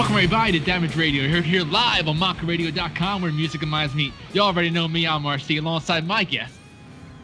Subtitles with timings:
[0.00, 1.28] Welcome everybody to Damage Radio.
[1.28, 4.14] Here, here live on MakaRadio.com where music and minds meet.
[4.32, 6.54] You already know me, I'm RC, alongside my guest.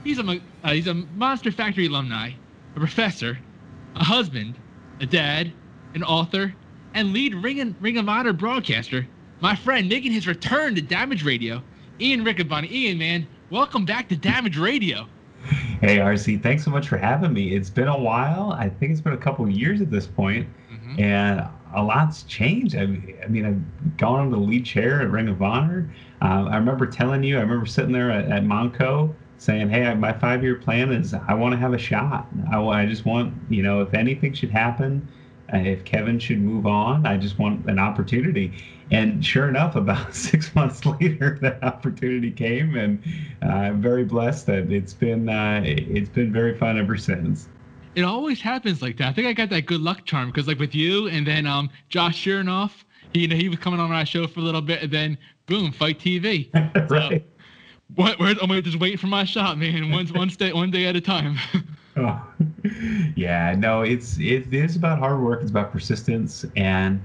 [0.04, 2.32] He's a uh, he's a Monster Factory alumni,
[2.75, 3.39] a professor,
[3.94, 4.57] a husband,
[5.00, 5.50] a dad,
[5.94, 6.54] an author,
[6.93, 9.08] and lead Ring, and, Ring of Honor broadcaster.
[9.40, 11.63] My friend making his return to Damage Radio,
[11.99, 12.71] Ian Riccaboni.
[12.71, 15.08] Ian, man, welcome back to Damage Radio.
[15.80, 17.54] Hey RC, thanks so much for having me.
[17.54, 18.52] It's been a while.
[18.52, 21.00] I think it's been a couple years at this point, mm-hmm.
[21.00, 22.75] and a lot's changed.
[22.75, 22.82] I,
[23.22, 25.89] I, mean, I've gone on the lead chair at Ring of Honor.
[26.22, 30.12] Uh, I remember telling you, I remember sitting there at, at Monco saying, "Hey, my
[30.14, 32.28] five-year plan is I want to have a shot.
[32.50, 35.06] I, I just want, you know, if anything should happen,
[35.52, 38.52] uh, if Kevin should move on, I just want an opportunity."
[38.91, 43.02] And sure enough, about six months later, that opportunity came, and
[43.44, 47.48] uh, I'm very blessed that it's been uh, it's been very fun ever since
[47.97, 49.08] it always happens like that.
[49.08, 51.70] I think I got that good luck charm because like with you and then um
[51.89, 52.70] Josh Chernoff,
[53.12, 55.19] he you know he was coming on our show for a little bit and then
[55.47, 56.50] boom, fight TV.
[56.91, 57.25] right.
[57.25, 57.42] So,
[57.94, 59.91] what, where, I'm just waiting for my shot, man.
[59.91, 61.38] One one day one day at a time.
[61.97, 62.22] oh.
[63.16, 65.41] Yeah, no, it's it is about hard work.
[65.41, 67.00] It's about persistence, and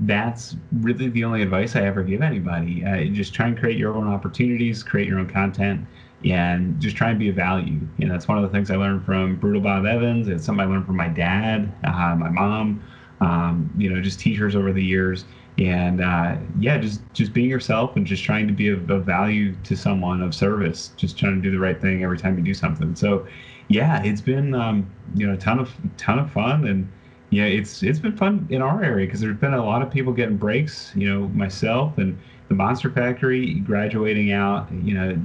[0.00, 2.84] that's really the only advice I ever give anybody.
[2.84, 5.86] Uh, just try and create your own opportunities, create your own content
[6.24, 7.80] and just try and be a value.
[7.98, 10.28] You know, that's one of the things I learned from Brutal Bob Evans.
[10.28, 12.82] It's something I learned from my dad, uh, my mom,
[13.20, 15.24] um, you know, just teachers over the years.
[15.58, 19.54] And uh, yeah, just just being yourself and just trying to be of, of, value
[19.62, 22.54] to someone, of service, just trying to do the right thing every time you do
[22.54, 22.96] something.
[22.96, 23.28] So,
[23.68, 26.90] yeah, it's been um, you know a ton of ton of fun and
[27.30, 30.12] yeah, it's it's been fun in our area because there's been a lot of people
[30.12, 30.92] getting breaks.
[30.94, 34.70] You know, myself and the Monster Factory graduating out.
[34.72, 35.18] You know,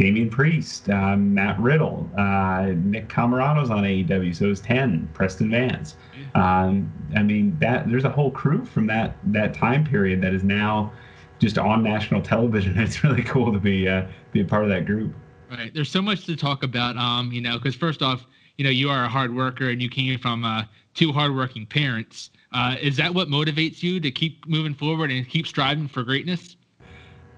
[0.00, 5.06] Damian Priest, um, Matt Riddle, uh, Nick Comoroto's on AEW, so it's ten.
[5.12, 5.96] Preston Vance.
[6.34, 10.42] Um, I mean, that there's a whole crew from that that time period that is
[10.42, 10.90] now
[11.38, 12.78] just on national television.
[12.82, 15.14] It's really cool to be uh, be a part of that group.
[15.50, 15.70] Right.
[15.74, 16.96] There's so much to talk about.
[16.96, 18.24] Um, you know, because first off,
[18.56, 22.30] you know, you are a hard worker and you came from uh, two hardworking parents.
[22.54, 26.56] Uh, is that what motivates you to keep moving forward and keep striving for greatness?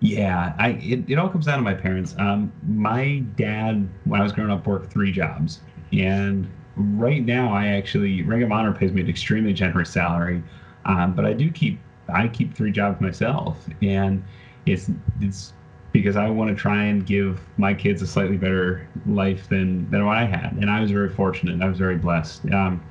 [0.03, 2.15] Yeah, I it, it all comes down to my parents.
[2.19, 5.61] Um, my dad, when I was growing up, worked three jobs,
[5.93, 10.43] and right now I actually Ring of Honor pays me an extremely generous salary,
[10.87, 14.25] um, but I do keep I keep three jobs myself, and
[14.67, 14.91] it's
[15.21, 15.55] it's
[15.93, 20.05] because I want to try and give my kids a slightly better life than than
[20.05, 21.63] what I had, and I was very fortunate.
[21.63, 22.47] I was very blessed.
[22.51, 22.85] Um,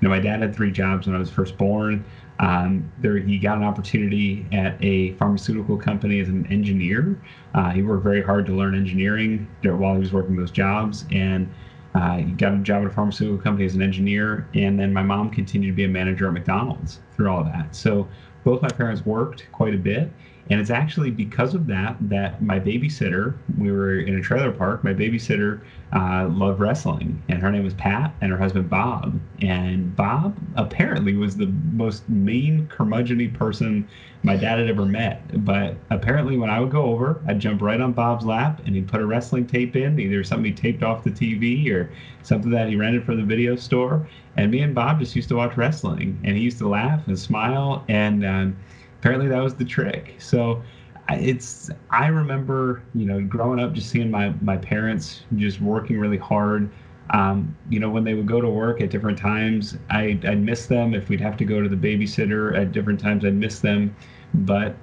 [0.00, 2.04] you know, my dad had three jobs when I was first born.
[2.38, 7.18] Um, there, he got an opportunity at a pharmaceutical company as an engineer.
[7.54, 11.52] Uh, he worked very hard to learn engineering while he was working those jobs, and
[11.94, 14.46] uh, he got a job at a pharmaceutical company as an engineer.
[14.54, 17.74] And then my mom continued to be a manager at McDonald's through all of that.
[17.74, 18.06] So
[18.44, 20.12] both my parents worked quite a bit,
[20.48, 24.84] and it's actually because of that that my babysitter, we were in a trailer park,
[24.84, 25.60] my babysitter
[25.92, 29.18] uh, loved wrestling, and her name was Pat, and her husband Bob.
[29.40, 33.88] And Bob apparently was the most mean, curmudgeony person
[34.22, 35.44] my dad had ever met.
[35.44, 38.88] But apparently, when I would go over, I'd jump right on Bob's lap, and he'd
[38.88, 41.90] put a wrestling tape in, either something he taped off the TV or
[42.22, 44.06] something that he rented from the video store.
[44.36, 47.18] And me and Bob just used to watch wrestling, and he used to laugh and
[47.18, 48.56] smile, and um,
[49.06, 50.16] apparently that was the trick.
[50.18, 50.64] So
[51.10, 56.16] it's I remember you know growing up just seeing my my parents just working really
[56.16, 56.68] hard.
[57.10, 60.66] Um, you know when they would go to work at different times, I I'd miss
[60.66, 60.92] them.
[60.92, 63.94] If we'd have to go to the babysitter at different times, I'd miss them.
[64.34, 64.74] But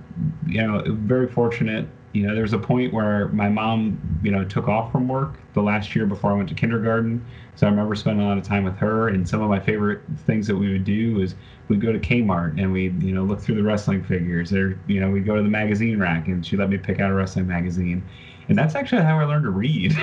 [0.48, 4.46] you know, very fortunate you know, there was a point where my mom, you know,
[4.46, 7.26] took off from work the last year before I went to kindergarten.
[7.56, 9.10] So I remember spending a lot of time with her.
[9.10, 11.34] And some of my favorite things that we would do is
[11.68, 14.54] we'd go to Kmart and we'd, you know, look through the wrestling figures.
[14.54, 17.10] Or, you know, we'd go to the magazine rack and she let me pick out
[17.10, 18.04] a wrestling magazine.
[18.48, 19.96] And that's actually how I learned to read.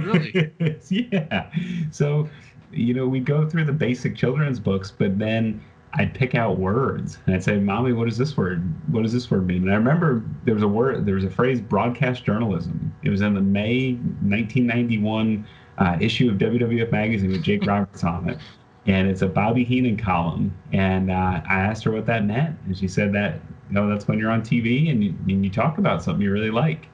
[0.00, 0.50] Really?
[0.88, 1.52] yeah.
[1.92, 2.28] So,
[2.72, 5.62] you know, we'd go through the basic children's books, but then
[5.94, 8.62] I'd pick out words and I'd say, "Mommy, what does this word?
[8.90, 11.30] What does this word mean?" And I remember there was a word, there was a
[11.30, 12.94] phrase, broadcast journalism.
[13.02, 15.46] It was in the May 1991
[15.78, 18.38] uh, issue of WWF magazine with Jake Roberts on it,
[18.86, 20.56] and it's a Bobby Heenan column.
[20.72, 24.08] And uh, I asked her what that meant, and she said that you know that's
[24.08, 26.86] when you're on TV and you, and you talk about something you really like.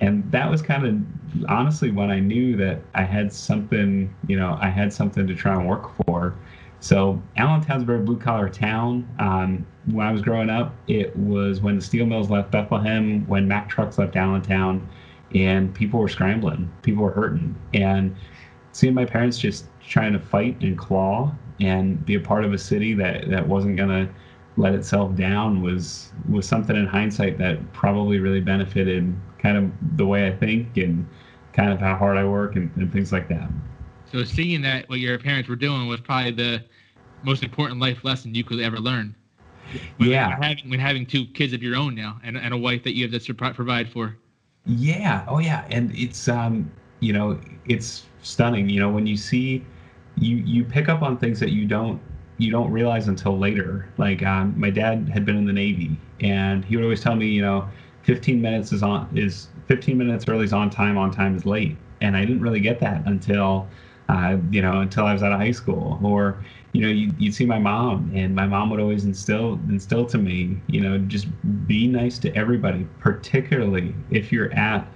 [0.00, 4.56] And that was kind of honestly when I knew that I had something, you know,
[4.60, 6.34] I had something to try and work for
[6.80, 9.08] so Allentown's a very blue collar town.
[9.18, 13.48] Um, when I was growing up, it was when the steel mills left Bethlehem, when
[13.48, 14.88] Mack trucks left Allentown,
[15.34, 18.14] and people were scrambling, people were hurting, and
[18.72, 22.58] seeing my parents just trying to fight and claw and be a part of a
[22.58, 24.08] city that that wasn't gonna
[24.56, 30.06] let itself down was was something in hindsight that probably really benefited kind of the
[30.06, 31.08] way I think and
[31.52, 33.48] kind of how hard I work and, and things like that.
[34.12, 36.64] So seeing that what your parents were doing was probably the
[37.22, 39.14] most important life lesson you could ever learn.
[39.98, 40.38] When yeah.
[40.40, 43.08] Having, when having two kids of your own now and, and a wife that you
[43.08, 44.16] have to provide for.
[44.64, 45.24] Yeah.
[45.28, 45.66] Oh yeah.
[45.70, 46.70] And it's um
[47.00, 48.68] you know it's stunning.
[48.70, 49.64] You know when you see
[50.16, 52.00] you you pick up on things that you don't
[52.38, 53.88] you don't realize until later.
[53.98, 57.26] Like um, my dad had been in the Navy, and he would always tell me,
[57.26, 57.68] you know,
[58.04, 61.76] 15 minutes is on is 15 minutes early is on time, on time is late,
[62.00, 63.68] and I didn't really get that until,
[64.08, 65.98] uh, you know, until I was out of high school.
[66.02, 70.06] Or, you know, you, you'd see my mom, and my mom would always instill instill
[70.06, 71.26] to me, you know, just
[71.66, 74.86] be nice to everybody, particularly if you're at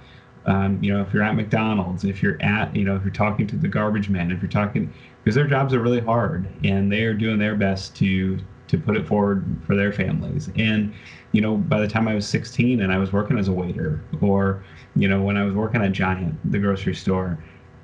[0.45, 3.47] um, you know, if you're at McDonald's, if you're at, you know, if you're talking
[3.47, 4.93] to the garbage man, if you're talking,
[5.23, 8.97] because their jobs are really hard and they are doing their best to to put
[8.97, 10.49] it forward for their families.
[10.55, 10.93] And
[11.31, 14.01] you know, by the time I was 16 and I was working as a waiter,
[14.21, 14.63] or
[14.95, 17.37] you know, when I was working at Giant, the grocery store,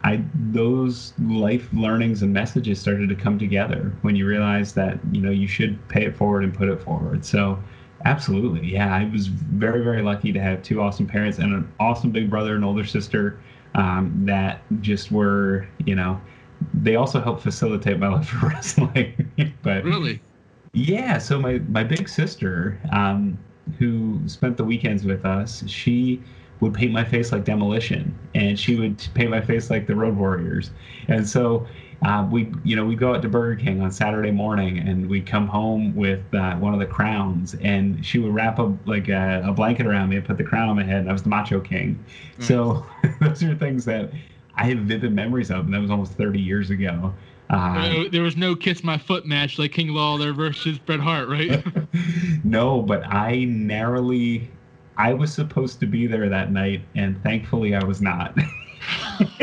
[0.03, 5.21] I those life learnings and messages started to come together when you realize that you
[5.21, 7.25] know you should pay it forward and put it forward.
[7.25, 7.61] So
[8.05, 8.67] Absolutely.
[8.67, 8.93] Yeah.
[8.93, 12.55] I was very, very lucky to have two awesome parents and an awesome big brother
[12.55, 13.39] and older sister
[13.75, 16.19] um, that just were, you know,
[16.73, 19.31] they also helped facilitate my love for wrestling.
[19.61, 20.21] but really?
[20.73, 21.17] Yeah.
[21.17, 23.37] So my, my big sister, um,
[23.77, 26.23] who spent the weekends with us, she
[26.59, 30.15] would paint my face like demolition and she would paint my face like the road
[30.15, 30.71] warriors.
[31.07, 31.67] And so
[32.03, 35.21] uh, we you know we go out to Burger King on Saturday morning and we
[35.21, 39.43] come home with uh, one of the crowns and she would wrap a like a,
[39.45, 41.29] a, blanket around me and put the crown on my head and I was the
[41.29, 42.03] Macho King.
[42.37, 42.43] Mm.
[42.43, 42.85] So
[43.19, 44.11] those are things that
[44.55, 47.13] I have vivid memories of and that was almost 30 years ago.
[47.49, 51.63] Uh, there was no kiss my foot match like King Lawler versus Bret Hart, right?
[52.43, 54.51] no, but I narrowly
[54.99, 58.37] I was supposed to be there that night and thankfully I was not.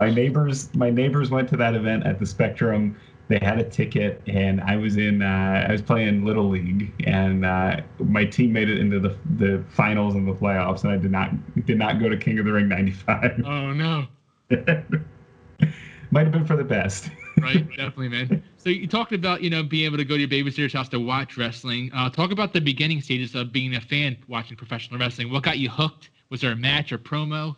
[0.00, 2.96] my neighbors, my neighbors went to that event at the Spectrum.
[3.26, 5.22] They had a ticket, and I was in.
[5.22, 9.62] Uh, I was playing little league, and uh, my team made it into the the
[9.68, 11.30] finals and the playoffs, and I did not
[11.64, 13.42] did not go to King of the Ring '95.
[13.46, 14.06] Oh no!
[16.10, 17.10] Might have been for the best.
[17.42, 18.42] Right, definitely, man.
[18.56, 21.00] So you talked about you know being able to go to your babysitter's house to
[21.00, 21.90] watch wrestling.
[21.94, 25.30] Uh, talk about the beginning stages of being a fan watching professional wrestling.
[25.32, 26.10] What got you hooked?
[26.30, 27.56] Was there a match or promo?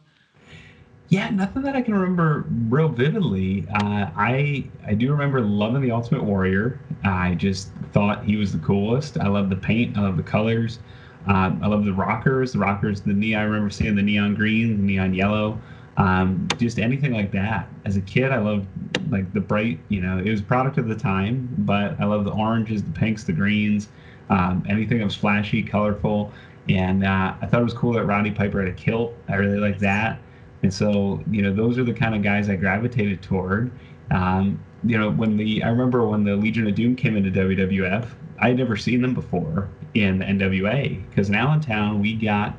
[1.09, 3.67] Yeah, nothing that I can remember real vividly.
[3.75, 6.81] Uh, I I do remember loving the Ultimate Warrior.
[7.05, 9.19] I just thought he was the coolest.
[9.19, 9.99] I love the paint.
[9.99, 10.79] I love the colors.
[11.27, 12.53] Um, I love the rockers.
[12.53, 13.35] The rockers, the knee.
[13.35, 15.61] I remember seeing the neon green, the neon yellow.
[15.97, 17.69] Um, just anything like that.
[17.85, 18.67] As a kid, I loved
[19.11, 19.79] like the bright.
[19.89, 22.91] You know, it was a product of the time, but I love the oranges, the
[22.91, 23.89] pinks, the greens.
[24.31, 26.33] Um, anything that was flashy, colorful,
[26.69, 29.15] and uh, I thought it was cool that Roddy Piper had a kilt.
[29.29, 30.19] I really liked that.
[30.63, 33.71] And so, you know, those are the kind of guys I gravitated toward.
[34.11, 38.09] Um, you know, when the I remember when the Legion of Doom came into WWF,
[38.39, 42.57] I had never seen them before in the NWA because in Allentown we got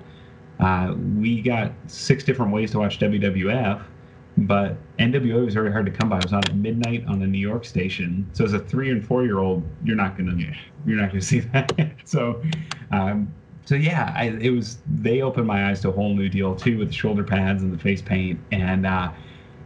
[0.63, 3.83] uh, we got six different ways to watch WWF,
[4.37, 6.19] but NWA was very hard to come by.
[6.19, 9.05] It was on at midnight on a New York station, so as a three and
[9.05, 10.35] four year old, you're not gonna
[10.85, 11.71] you're not gonna see that.
[12.05, 12.41] so
[12.91, 13.33] um,
[13.65, 16.77] so yeah, I, it was they opened my eyes to a whole new deal too
[16.77, 19.11] with the shoulder pads and the face paint, and uh,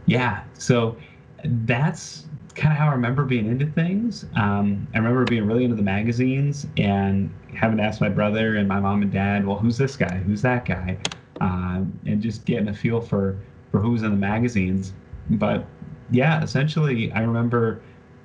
[0.06, 0.96] yeah, so
[1.44, 2.27] that's
[2.58, 4.26] kind of how I remember being into things.
[4.34, 8.68] Um, I remember being really into the magazines and having to ask my brother and
[8.68, 10.16] my mom and dad, well, who's this guy?
[10.16, 10.98] Who's that guy?
[11.40, 13.38] Um, and just getting a feel for
[13.70, 14.92] for who's in the magazines.
[15.30, 15.66] But
[16.10, 17.80] yeah, essentially, I remember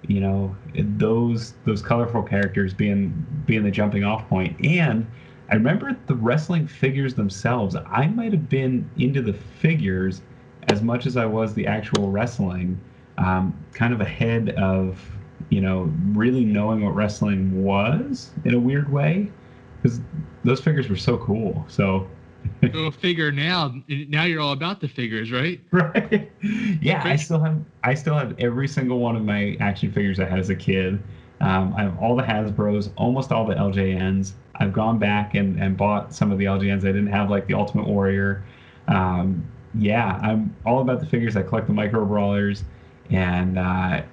[0.08, 4.58] you know those those colorful characters being being the jumping off point.
[4.58, 5.08] point and
[5.50, 7.76] I remember the wrestling figures themselves.
[7.76, 10.22] I might have been into the figures
[10.70, 12.80] as much as I was the actual wrestling,
[13.18, 15.00] um, kind of ahead of,
[15.50, 19.32] you know, really knowing what wrestling was in a weird way,
[19.82, 20.00] because
[20.44, 21.66] those figures were so cool.
[21.68, 22.08] So.
[22.74, 23.74] Go figure now.
[23.88, 25.62] Now you're all about the figures, right?
[25.72, 26.30] Right.
[26.82, 27.58] Yeah, I still have.
[27.84, 31.02] I still have every single one of my action figures I had as a kid.
[31.40, 34.34] Um, I have all the Hasbro's, almost all the LJNs.
[34.56, 37.54] I've gone back and, and bought some of the LJNs I didn't have, like the
[37.54, 38.44] Ultimate Warrior.
[38.88, 41.36] Um, yeah, I'm all about the figures.
[41.36, 42.64] I collect the micro brawlers,
[43.10, 44.04] and uh,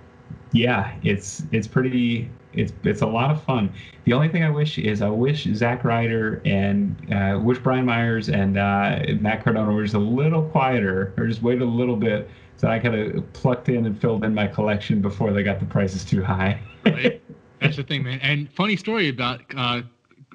[0.53, 2.31] yeah, it's it's pretty.
[2.53, 3.73] It's it's a lot of fun.
[4.05, 8.29] The only thing I wish is I wish Zach Ryder and uh, wish Brian Myers
[8.29, 12.29] and uh, Matt Cardona were just a little quieter, or just waited a little bit
[12.57, 15.67] so I could have plucked in and filled in my collection before they got the
[15.67, 16.61] prices too high.
[16.85, 17.23] right.
[17.61, 18.21] That's the thing, man.
[18.23, 19.83] And funny story about uh,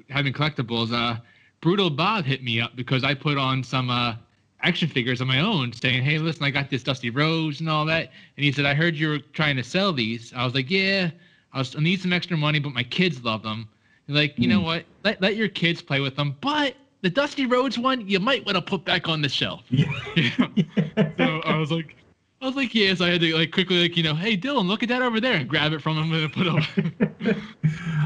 [0.10, 0.94] having collectibles.
[0.94, 1.20] Uh,
[1.62, 4.16] Brutal Bob hit me up because I put on some uh,
[4.66, 7.86] action figures on my own, saying, "Hey, listen, I got this Dusty Rhodes and all
[7.86, 10.70] that." And he said, "I heard you were trying to sell these." I was like,
[10.72, 11.12] "Yeah,
[11.54, 13.68] I, was, I need some extra money, but my kids love them."
[14.08, 14.66] He's like, you know Hmm.
[14.66, 14.86] what?
[15.04, 18.56] Let let your kids play with them, but the Dusty Rhodes one, you might want
[18.56, 19.64] to put back on the shelf.
[19.70, 19.86] Yeah.
[21.18, 21.96] so I was like,
[22.42, 22.94] I was like, yeah.
[22.94, 25.20] So I had to like quickly, like, you know, hey Dylan, look at that over
[25.20, 26.54] there, and grab it from him and put it.
[26.54, 27.42] On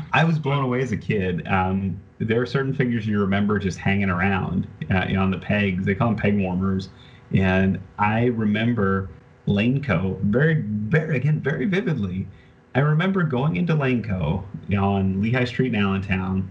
[0.13, 1.47] I was blown away as a kid.
[1.47, 5.37] Um, there are certain figures you remember just hanging around uh, you know, on the
[5.37, 5.85] pegs.
[5.85, 6.89] They call them peg warmers.
[7.33, 9.09] And I remember
[9.47, 12.27] Laneco very, very, again, very vividly.
[12.75, 16.49] I remember going into Laneco you know, on Lehigh Street in Allentown,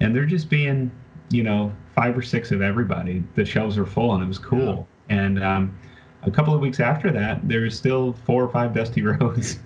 [0.00, 0.90] and there just being,
[1.30, 3.22] you know, five or six of everybody.
[3.34, 4.88] The shelves were full, and it was cool.
[5.08, 5.78] And um,
[6.22, 9.58] a couple of weeks after that, there was still four or five Dusty Rhodes.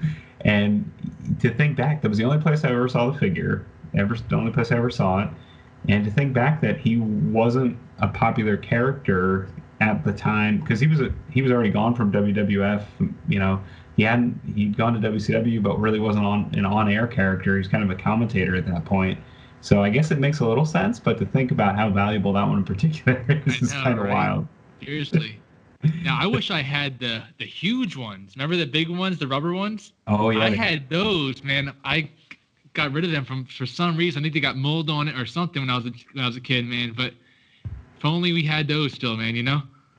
[0.43, 0.91] And
[1.41, 3.65] to think back, that was the only place I ever saw the figure,
[3.97, 5.29] ever the only place I ever saw it.
[5.89, 9.49] And to think back that he wasn't a popular character
[9.81, 12.85] at the time because he was a, he was already gone from WWF.
[13.29, 13.61] You know,
[13.97, 17.57] he hadn't he'd gone to WCW, but really wasn't on an on-air character.
[17.59, 19.19] He's kind of a commentator at that point.
[19.61, 22.47] So I guess it makes a little sense, but to think about how valuable that
[22.47, 24.13] one in particular is, is kind of right?
[24.13, 24.47] wild.
[24.83, 25.41] Seriously.
[26.03, 28.35] Now I wish I had the the huge ones.
[28.37, 29.93] Remember the big ones, the rubber ones?
[30.07, 31.73] Oh yeah, I had those, man.
[31.85, 32.09] I
[32.75, 34.21] got rid of them from for some reason.
[34.21, 36.27] I think they got mold on it or something when I was a, when I
[36.27, 36.93] was a kid, man.
[36.97, 37.15] But
[37.97, 39.35] if only we had those still, man.
[39.37, 39.63] You know?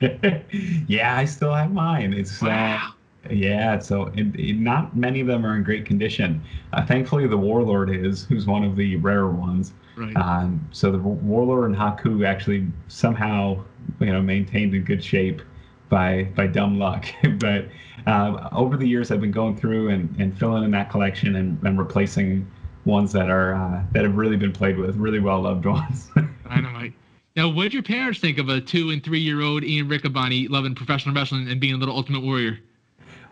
[0.86, 2.12] yeah, I still have mine.
[2.12, 2.92] It's Wow.
[3.24, 3.78] uh, yeah.
[3.78, 6.42] So it, it- not many of them are in great condition.
[6.72, 9.72] Uh, thankfully, the Warlord is, who's one of the rare ones.
[9.96, 10.14] Right.
[10.16, 13.62] Um, so the Warlord and Haku actually somehow
[14.00, 15.40] you know maintained in good shape
[15.88, 17.06] by by dumb luck.
[17.38, 17.68] but
[18.06, 21.62] uh, over the years, I've been going through and, and filling in that collection and,
[21.64, 22.50] and replacing
[22.84, 26.10] ones that are uh, that have really been played with, really well loved ones.
[26.48, 26.92] Dynamite.
[27.34, 30.48] Now, what did your parents think of a two and three year old Ian Riccaboni
[30.48, 32.58] loving professional wrestling and being a little Ultimate Warrior?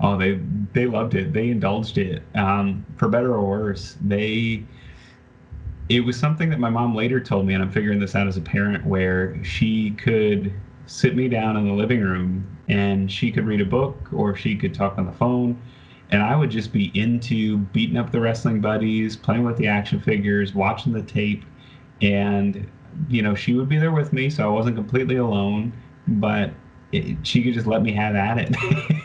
[0.01, 0.41] Oh, they
[0.73, 1.33] they loved it.
[1.33, 2.23] They indulged it.
[2.35, 4.65] Um, for better or worse, they.
[5.91, 8.39] It was something that my mom later told me, and I'm figuring this out as
[8.39, 10.53] a parent, where she could
[10.87, 14.57] sit me down in the living room and she could read a book or she
[14.57, 15.61] could talk on the phone,
[16.11, 20.00] and I would just be into beating up the wrestling buddies, playing with the action
[20.00, 21.45] figures, watching the tape,
[22.00, 22.69] and
[23.09, 25.73] you know she would be there with me, so I wasn't completely alone,
[26.07, 26.50] but
[26.93, 28.57] it, she could just let me have at it.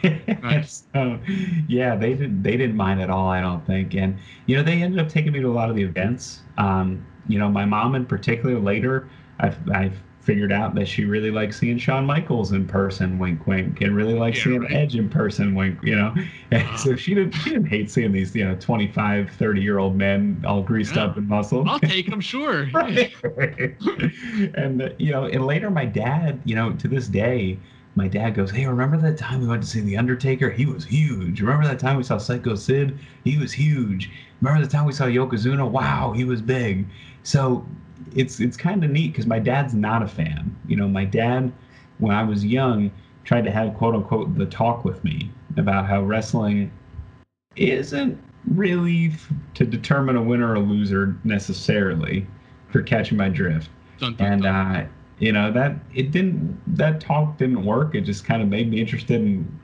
[0.41, 0.83] Nice.
[0.93, 1.19] so,
[1.67, 3.27] yeah, they didn't they didn't mind at all.
[3.27, 5.75] I don't think, and you know they ended up taking me to a lot of
[5.75, 6.41] the events.
[6.57, 8.57] Um, you know, my mom in particular.
[8.57, 9.09] Later,
[9.39, 13.81] I've I've figured out that she really likes seeing Shawn Michaels in person, wink, wink,
[13.81, 14.71] and really likes Yeah, seeing right.
[14.73, 15.79] Edge in person, wink.
[15.81, 16.13] You know,
[16.51, 16.97] and so uh-huh.
[16.97, 20.61] she didn't she didn't hate seeing these you know 25, 30 year old men all
[20.61, 21.05] greased Yeah.
[21.05, 21.67] up and muscled.
[21.67, 22.67] I'll take them, sure.
[22.73, 23.13] Right.
[24.55, 27.59] and you know, and later my dad, you know, to this day,
[27.95, 30.49] my dad goes, "Hey, remember that time we went to see the Undertaker?
[30.49, 31.41] He was huge.
[31.41, 32.97] Remember that time we saw Psycho Sid?
[33.23, 34.09] He was huge.
[34.41, 35.69] Remember the time we saw Yokozuna?
[35.69, 36.85] Wow, he was big."
[37.23, 37.65] So
[38.15, 40.55] it's it's kind of neat because my dad's not a fan.
[40.67, 41.51] You know, my dad,
[41.97, 42.91] when I was young,
[43.23, 46.71] tried to have quote unquote the talk with me about how wrestling
[47.55, 52.25] isn't really f- to determine a winner or a loser necessarily
[52.69, 53.69] for catching my drift.
[53.99, 54.55] Dun, dun, and dun.
[54.55, 54.87] uh
[55.19, 57.95] you know that it didn't that talk didn't work.
[57.95, 59.59] It just kind of made me interested in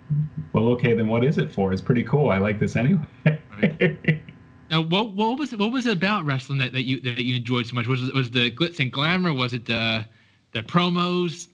[0.54, 1.72] well okay then what is it for?
[1.72, 2.30] It's pretty cool.
[2.30, 3.06] I like this anyway
[4.70, 7.36] Now, what what was it, what was it about wrestling that, that you that you
[7.36, 7.88] enjoyed so much?
[7.88, 9.34] Was it was the glitz and glamour?
[9.34, 10.06] Was it the
[10.52, 11.48] the promos?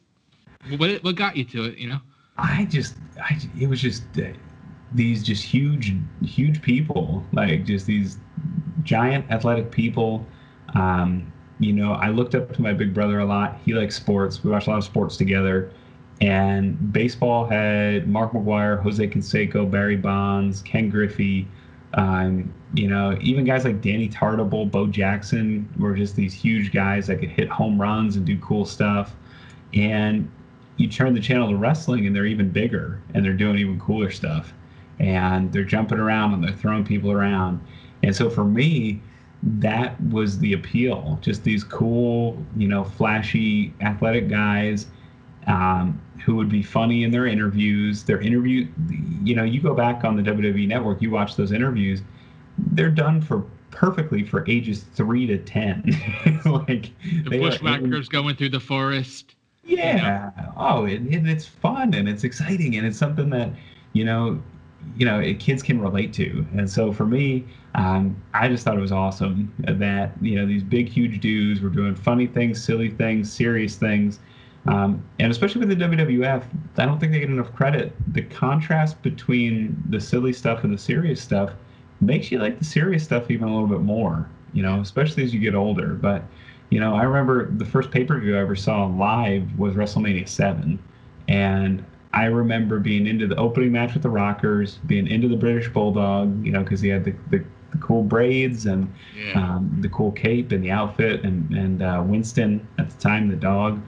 [0.77, 1.77] What what got you to it?
[1.77, 1.99] You know.
[2.37, 4.23] i just i it was just uh,
[4.93, 8.17] these just huge huge people like just these
[8.83, 10.25] giant athletic people
[10.75, 14.43] um you know i looked up to my big brother a lot he likes sports
[14.43, 15.71] we watched a lot of sports together
[16.21, 21.47] and baseball had Mark McGwire, Jose Canseco, Barry Bonds, Ken Griffey,
[21.93, 27.07] um, you know, even guys like Danny Tartabull, Bo Jackson were just these huge guys
[27.07, 29.13] that could hit home runs and do cool stuff.
[29.73, 30.29] And
[30.77, 34.09] you turn the channel to wrestling, and they're even bigger, and they're doing even cooler
[34.09, 34.53] stuff,
[34.99, 37.59] and they're jumping around and they're throwing people around.
[38.03, 39.01] And so for me,
[39.43, 41.19] that was the appeal.
[41.21, 44.87] Just these cool, you know, flashy, athletic guys
[45.47, 48.03] um, who would be funny in their interviews.
[48.03, 48.67] Their interview,
[49.23, 52.01] you know, you go back on the WWE Network, you watch those interviews,
[52.57, 55.83] they're done for perfectly for ages three to ten.
[56.45, 56.91] like
[57.23, 59.35] The bushwhackers going through the forest.
[59.63, 60.31] yeah.
[60.57, 63.51] Oh, and, and it's fun and it's exciting and it's something that,
[63.93, 64.41] you know,
[64.95, 66.45] you know it, kids can relate to.
[66.55, 67.45] And so for me,
[67.75, 71.69] um, I just thought it was awesome that you know these big huge dudes were
[71.69, 74.19] doing funny things, silly things, serious things.
[74.67, 76.43] Um, and especially with the WWF,
[76.77, 77.93] I don't think they get enough credit.
[78.13, 81.51] The contrast between the silly stuff and the serious stuff
[81.99, 85.33] makes you like the serious stuff even a little bit more, you know, especially as
[85.33, 85.93] you get older.
[85.93, 86.23] But,
[86.69, 90.27] you know, I remember the first pay per view I ever saw live was WrestleMania
[90.27, 90.77] 7.
[91.27, 95.69] And I remember being into the opening match with the Rockers, being into the British
[95.69, 99.55] Bulldog, you know, because he had the, the, the, cool braids and yeah.
[99.55, 103.35] um, the cool cape and the outfit, and, and uh, Winston at the time, the
[103.35, 103.81] dog.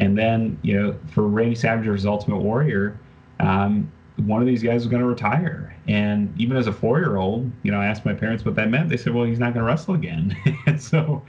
[0.00, 2.98] And then, you know, for Randy Savage's Ultimate Warrior,
[3.38, 3.90] um,
[4.26, 5.74] one of these guys was going to retire.
[5.88, 8.70] And even as a four year old, you know, I asked my parents what that
[8.70, 8.88] meant.
[8.88, 10.36] They said, well, he's not going to wrestle again.
[10.66, 11.22] and so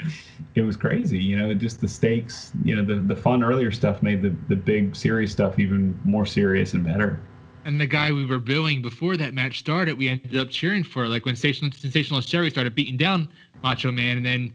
[0.56, 4.02] it was crazy, you know, just the stakes, you know, the, the fun earlier stuff
[4.02, 7.20] made the, the big serious stuff even more serious and better.
[7.64, 11.08] And the guy we were booing before that match started, we ended up cheering for,
[11.08, 13.30] like when Sensational, Sensational Sherri started beating down
[13.64, 14.18] Macho Man.
[14.18, 14.54] And then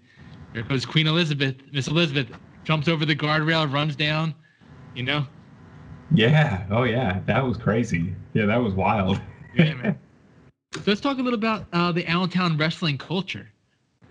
[0.52, 2.26] there goes Queen Elizabeth, Miss Elizabeth,
[2.66, 4.34] jumps over the guardrail, runs down,
[4.94, 5.24] you know?
[6.12, 6.66] Yeah.
[6.68, 7.20] Oh, yeah.
[7.26, 8.14] That was crazy.
[8.34, 9.20] Yeah, that was wild.
[9.54, 9.98] yeah, man.
[10.74, 13.48] So let's talk a little about uh, the Allentown wrestling culture.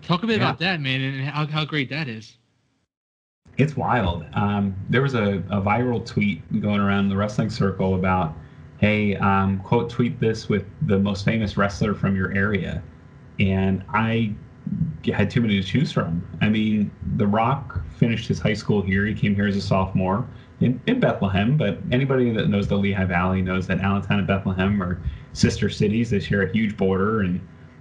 [0.02, 0.44] Talk a bit yeah.
[0.44, 2.38] about that, man, and how, how great that is.
[3.58, 4.24] It's wild.
[4.32, 8.34] Um, there was a, a viral tweet going around the wrestling circle about,
[8.78, 12.82] hey, um, quote, tweet this with the most famous wrestler from your area.
[13.38, 14.34] And I
[15.12, 16.26] had too many to choose from.
[16.40, 19.06] I mean, The Rock finished his high school here.
[19.06, 20.26] He came here as a sophomore
[20.60, 24.82] in, in Bethlehem, but anybody that knows the Lehigh Valley knows that Allentown and Bethlehem
[24.82, 25.00] are
[25.32, 26.10] sister cities.
[26.10, 27.20] They share a huge border.
[27.20, 27.40] And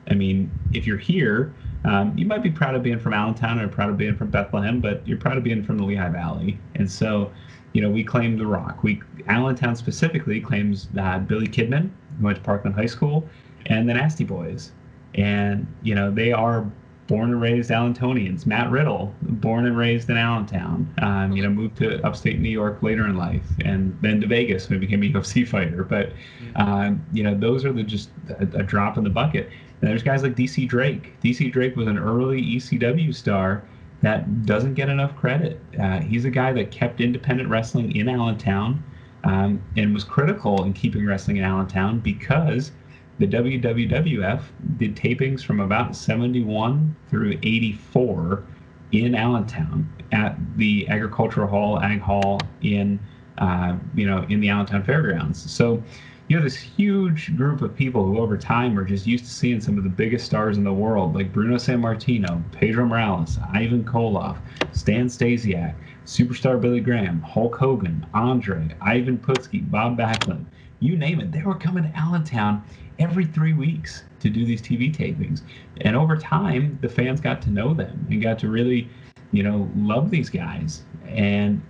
[0.10, 1.54] I mean, if you're here,
[1.86, 4.80] um, you might be proud of being from Allentown or proud of being from Bethlehem,
[4.82, 6.60] but you're proud of being from the Lehigh Valley.
[6.76, 7.32] And so,
[7.74, 8.84] you know, we claim the Rock.
[8.84, 13.28] We Allentown specifically claims uh, Billy Kidman, who went to Parkland High School,
[13.68, 14.72] and the Nasty Boys.
[15.16, 16.70] And you know, they are
[17.08, 18.46] born and raised Allentonians.
[18.46, 20.94] Matt Riddle, born and raised in Allentown.
[21.02, 24.70] Um, you know, moved to upstate New York later in life, and then to Vegas
[24.70, 25.84] when he became a UFC fighter.
[25.84, 26.14] But
[26.56, 29.50] um, you know, those are the just a, a drop in the bucket.
[29.82, 31.20] And there's guys like DC Drake.
[31.22, 33.64] DC Drake was an early ECW star
[34.02, 35.60] that doesn't get enough credit.
[35.80, 38.84] Uh, he's a guy that kept independent wrestling in Allentown
[39.24, 42.72] um, and was critical in keeping wrestling in Allentown because
[43.18, 44.42] the WWF
[44.78, 48.44] did tapings from about 71 through 84
[48.92, 53.00] in Allentown at the Agricultural Hall, Ag Hall in,
[53.38, 55.50] uh, you know, in the Allentown Fairgrounds.
[55.52, 55.82] So
[56.28, 59.62] you have this huge group of people who over time are just used to seeing
[59.62, 64.38] some of the biggest stars in the world, like Bruno Sammartino, Pedro Morales, Ivan Koloff,
[64.72, 65.76] Stan Stasiak,
[66.06, 70.46] superstar Billy Graham, Hulk Hogan, Andre, Ivan Putski, Bob Backlund,
[70.80, 71.32] you name it.
[71.32, 72.64] They were coming to Allentown
[73.00, 75.42] every three weeks to do these TV tapings.
[75.82, 78.90] And over time, the fans got to know them and got to really,
[79.32, 80.84] you know, love these guys.
[81.08, 81.62] And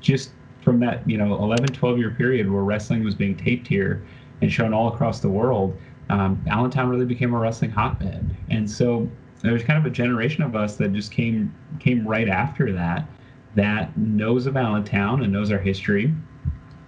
[0.00, 0.30] just
[0.62, 4.04] from that, you know, 11, 12 year period where wrestling was being taped here
[4.42, 5.76] and shown all across the world,
[6.10, 8.36] um, Allentown really became a wrestling hotbed.
[8.50, 9.10] And so
[9.42, 13.06] there's kind of a generation of us that just came came right after that
[13.54, 16.14] that knows of Allentown and knows our history.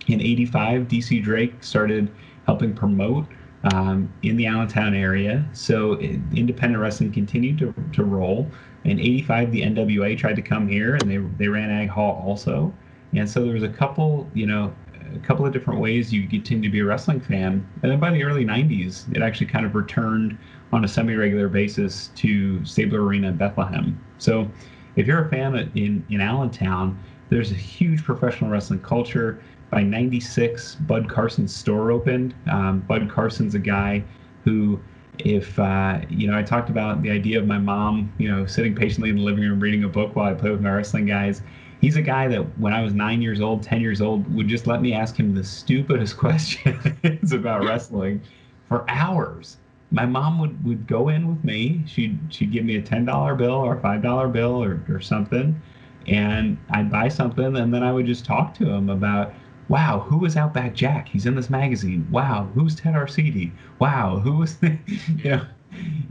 [0.07, 2.11] In 85, DC Drake started
[2.47, 3.27] helping promote
[3.65, 5.45] um, in the Allentown area.
[5.53, 8.51] So independent wrestling continued to, to roll.
[8.85, 12.73] In 85, the NWA tried to come here and they, they ran Ag Hall also.
[13.15, 14.73] And so there was a couple, you know,
[15.15, 17.67] a couple of different ways you continue to be a wrestling fan.
[17.83, 20.39] And then by the early 90s, it actually kind of returned
[20.73, 24.01] on a semi-regular basis to Stabler Arena in Bethlehem.
[24.19, 24.49] So
[24.97, 26.99] if you're a fan in, in Allentown,
[27.31, 29.41] there's a huge professional wrestling culture
[29.71, 32.35] by 96, Bud Carson's store opened.
[32.51, 34.03] Um, Bud Carson's a guy
[34.45, 34.81] who,
[35.21, 38.75] if, uh, you know, I talked about the idea of my mom, you know, sitting
[38.75, 41.43] patiently in the living room reading a book while I play with my wrestling guys.
[41.81, 44.67] He's a guy that when I was nine years old, 10 years old, would just
[44.67, 48.21] let me ask him the stupidest questions about wrestling
[48.69, 49.57] for hours.
[49.93, 51.83] My mom would, would go in with me.
[51.87, 55.61] She'd, she'd give me a $10 bill or a $5 bill or, or something.
[56.07, 59.33] And I'd buy something and then I would just talk to him about
[59.71, 61.09] wow, who was Outback Jack?
[61.09, 62.05] He's in this magazine.
[62.11, 63.53] Wow, who's Ted Arcidi?
[63.79, 65.47] Wow, who was, you know,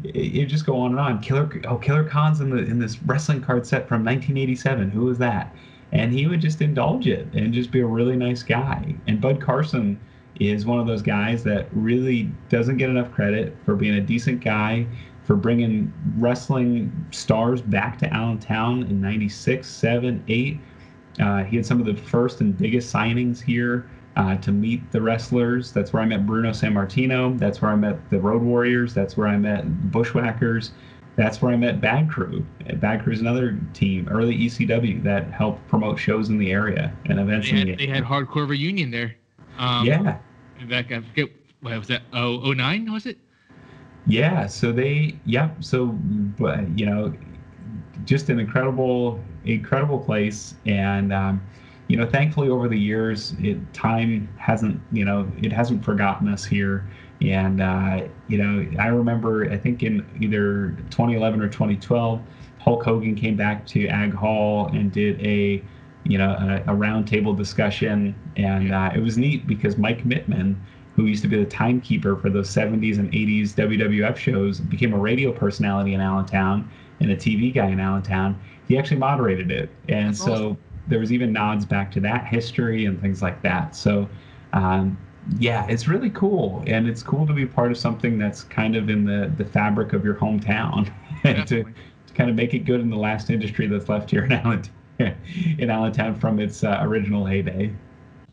[0.01, 1.21] you just go on and on.
[1.21, 4.89] Killer, oh, Killer Khan's in the in this wrestling card set from 1987.
[4.89, 5.53] Who was that?
[5.91, 8.95] And he would just indulge it and just be a really nice guy.
[9.07, 9.99] And Bud Carson
[10.39, 14.41] is one of those guys that really doesn't get enough credit for being a decent
[14.41, 14.87] guy,
[15.29, 20.59] for bringing wrestling stars back to Allentown in 96, 7, 8
[21.19, 24.99] uh, he had some of the first and biggest signings here uh, to meet the
[24.99, 25.71] wrestlers.
[25.71, 27.37] That's where I met Bruno Sammartino.
[27.37, 28.95] That's where I met the Road Warriors.
[28.95, 30.71] That's where I met Bushwhackers.
[31.15, 32.43] That's where I met Bad Crew.
[32.77, 36.91] Bad Crew is another team, early ECW, that helped promote shows in the area.
[37.05, 37.65] And eventually.
[37.65, 39.15] They had, they had Hardcore Reunion there.
[39.59, 40.17] Um, yeah.
[40.67, 41.29] Back, I forget,
[41.61, 42.01] what was that?
[42.13, 43.19] Oh, 09, was it?
[44.05, 44.47] Yeah.
[44.47, 45.49] So they, yep.
[45.49, 45.97] Yeah, so,
[46.75, 47.13] you know,
[48.05, 50.55] just an incredible, incredible place.
[50.65, 51.41] And, um,
[51.87, 56.45] you know, thankfully over the years, it time hasn't, you know, it hasn't forgotten us
[56.45, 56.85] here.
[57.21, 62.21] And uh, you know, I remember, I think in either 2011 or 2012,
[62.59, 65.63] Hulk Hogan came back to Ag Hall and did a,
[66.03, 70.55] you know, a, a roundtable discussion, and uh, it was neat because Mike Mittman,
[70.99, 74.97] who used to be the timekeeper for those 70s and 80s WWF shows, became a
[74.97, 78.37] radio personality in Allentown and a TV guy in Allentown.
[78.67, 80.57] He actually moderated it, and so.
[80.87, 83.75] There was even nods back to that history and things like that.
[83.75, 84.09] So,
[84.53, 84.97] um,
[85.37, 88.89] yeah, it's really cool, and it's cool to be part of something that's kind of
[88.89, 90.91] in the the fabric of your hometown,
[91.23, 94.25] and to, to kind of make it good in the last industry that's left here
[94.25, 94.73] in Allentown,
[95.59, 97.71] in Allentown from its uh, original heyday.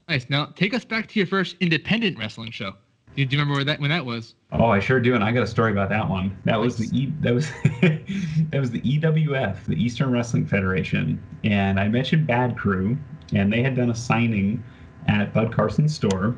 [0.08, 0.26] Nice.
[0.30, 2.72] Now, take us back to your first independent wrestling show.
[3.16, 4.34] Do you, do you remember where that when that was?
[4.52, 6.36] Oh, I sure do, and I got a story about that one.
[6.44, 7.48] That was the e, that was
[7.80, 12.96] that was the EWF, the Eastern Wrestling Federation, and I mentioned Bad Crew,
[13.32, 14.62] and they had done a signing
[15.08, 16.36] at Bud Carson's store,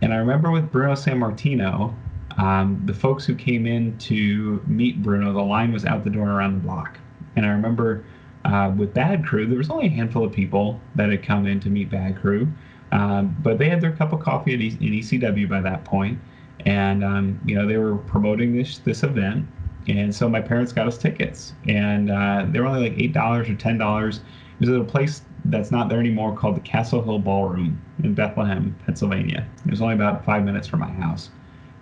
[0.00, 1.92] and I remember with Bruno Sammartino,
[2.38, 6.30] um, the folks who came in to meet Bruno, the line was out the door
[6.30, 6.98] around the block,
[7.34, 8.04] and I remember
[8.46, 11.58] uh, with Bad Crew, there was only a handful of people that had come in
[11.60, 12.46] to meet Bad Crew.
[12.92, 16.18] Um, but they had their cup of coffee at e- in ECW by that point,
[16.64, 19.46] and um, you know they were promoting this this event,
[19.88, 23.48] and so my parents got us tickets, and uh, they were only like eight dollars
[23.48, 24.18] or ten dollars.
[24.18, 28.14] It was at a place that's not there anymore called the Castle Hill Ballroom in
[28.14, 29.46] Bethlehem, Pennsylvania.
[29.64, 31.30] It was only about five minutes from my house,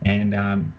[0.05, 0.75] and um,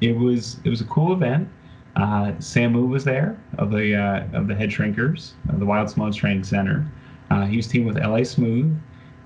[0.00, 1.48] it was it was a cool event.
[1.96, 6.16] Uh, Samu was there of the uh, of the head shrinkers of the Wild Samoans
[6.16, 6.86] Training Center.
[7.30, 8.76] Uh, he was teamed with LA Smooth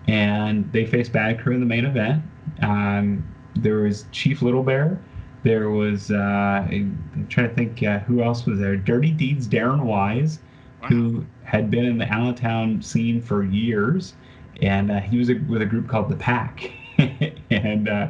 [0.09, 2.23] and they faced Bad Crew in the main event.
[2.63, 5.01] Um, there was Chief Little Bear.
[5.43, 8.77] There was uh, I'm trying to think uh, who else was there.
[8.77, 10.39] Dirty Deeds Darren Wise,
[10.83, 10.89] wow.
[10.89, 14.15] who had been in the Allentown scene for years,
[14.61, 16.71] and uh, he was a, with a group called the Pack,
[17.51, 18.09] and uh,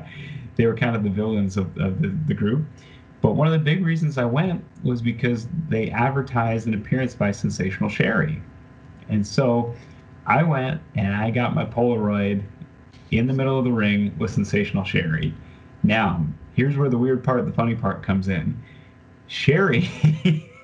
[0.57, 2.65] they were kind of the villains of, of the, the group.
[3.23, 7.31] But one of the big reasons I went was because they advertised an appearance by
[7.31, 8.43] Sensational Sherri,
[9.09, 9.75] and so
[10.31, 12.45] I went and I got my Polaroid
[13.11, 15.35] in the middle of the ring with Sensational Sherri.
[15.83, 18.57] Now, here's where the weird part, the funny part comes in.
[19.27, 19.91] Sherri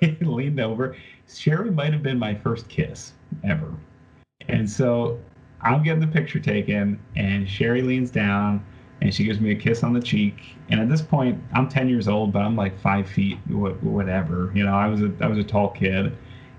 [0.20, 0.94] leaned over.
[1.28, 3.74] Sherri might have been my first kiss ever.
[4.46, 5.18] And so
[5.60, 8.64] I'm getting the picture taken, and Sherri leans down
[9.02, 10.56] and she gives me a kiss on the cheek.
[10.68, 14.52] And at this point, I'm 10 years old, but I'm like five feet, whatever.
[14.54, 16.16] You know, I was a I was a tall kid,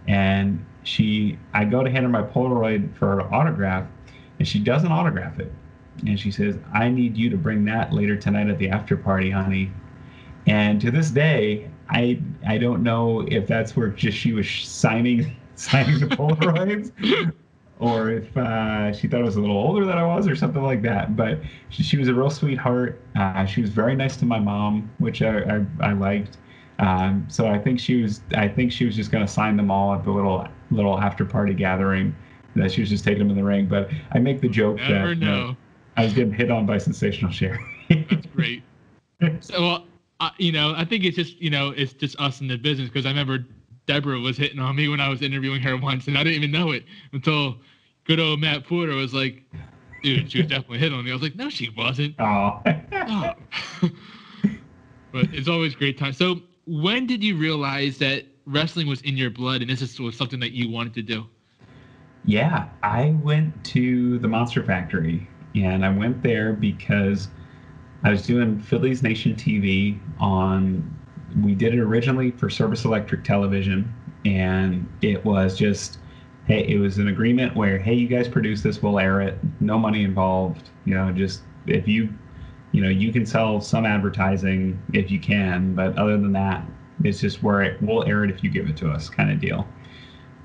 [0.09, 3.85] and she I go to hand her my Polaroid for her autograph,
[4.39, 5.51] and she doesn't autograph it.
[6.05, 9.29] And she says, I need you to bring that later tonight at the after party,
[9.29, 9.71] honey.
[10.45, 15.35] And to this day, I I don't know if that's where just she was signing
[15.55, 16.91] signing the Polaroids,
[17.79, 20.63] or if uh, she thought I was a little older than I was, or something
[20.63, 21.17] like that.
[21.17, 23.01] But she, she was a real sweetheart.
[23.15, 26.37] Uh, she was very nice to my mom, which I, I, I liked.
[26.79, 29.69] Um, so I think she was I think she was just going to sign them
[29.69, 32.15] all at the little little after party gathering
[32.55, 33.67] that she was just taking them in the ring.
[33.67, 35.35] But I make the joke Never that know.
[35.35, 35.57] You know,
[35.95, 37.59] I was getting hit on by Sensational Sherri.
[37.89, 38.63] That's great.
[39.39, 39.85] So, well,
[40.19, 42.89] uh, you know, I think it's just you know it's just us in the business
[42.89, 43.45] because I remember
[43.85, 46.51] Deborah was hitting on me when I was interviewing her once, and I didn't even
[46.51, 47.57] know it until
[48.03, 49.43] good old Matt Porter was like,
[50.03, 52.61] "Dude, she was definitely hitting on me." I was like, "No, she wasn't." Oh.
[52.91, 53.33] oh.
[55.11, 56.13] but it's always great time.
[56.13, 60.15] So, when did you realize that wrestling was in your blood and this is, was
[60.15, 61.25] something that you wanted to do?
[62.25, 67.27] Yeah, I went to the Monster Factory and I went there because
[68.03, 70.93] I was doing Phillies Nation TV on.
[71.41, 73.93] We did it originally for Service Electric Television,
[74.25, 75.99] and it was just,
[76.47, 79.77] hey, it was an agreement where, hey, you guys produce this, we'll air it, no
[79.77, 80.69] money involved.
[80.85, 82.09] You know, just if you,
[82.71, 86.65] you know, you can sell some advertising if you can, but other than that,
[87.03, 89.39] it's just where it, we'll air it if you give it to us, kind of
[89.39, 89.67] deal.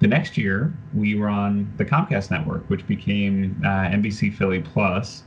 [0.00, 5.22] The next year, we were on the Comcast network, which became uh, NBC Philly Plus,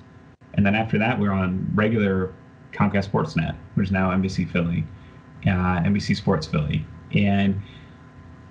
[0.55, 2.33] and then after that, we were on regular
[2.73, 4.85] Comcast Sportsnet, which is now NBC Philly,
[5.45, 7.61] uh, NBC Sports Philly, and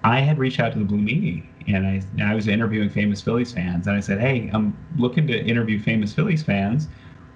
[0.05, 3.21] I had reached out to the Blue Meanie and I, and I was interviewing famous
[3.21, 3.87] Phillies fans.
[3.87, 6.89] And I said, Hey, I'm looking to interview famous Phillies fans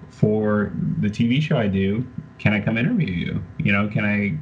[0.09, 2.05] for the TV show I do.
[2.39, 3.43] Can I come interview you?
[3.57, 4.37] You know, can I?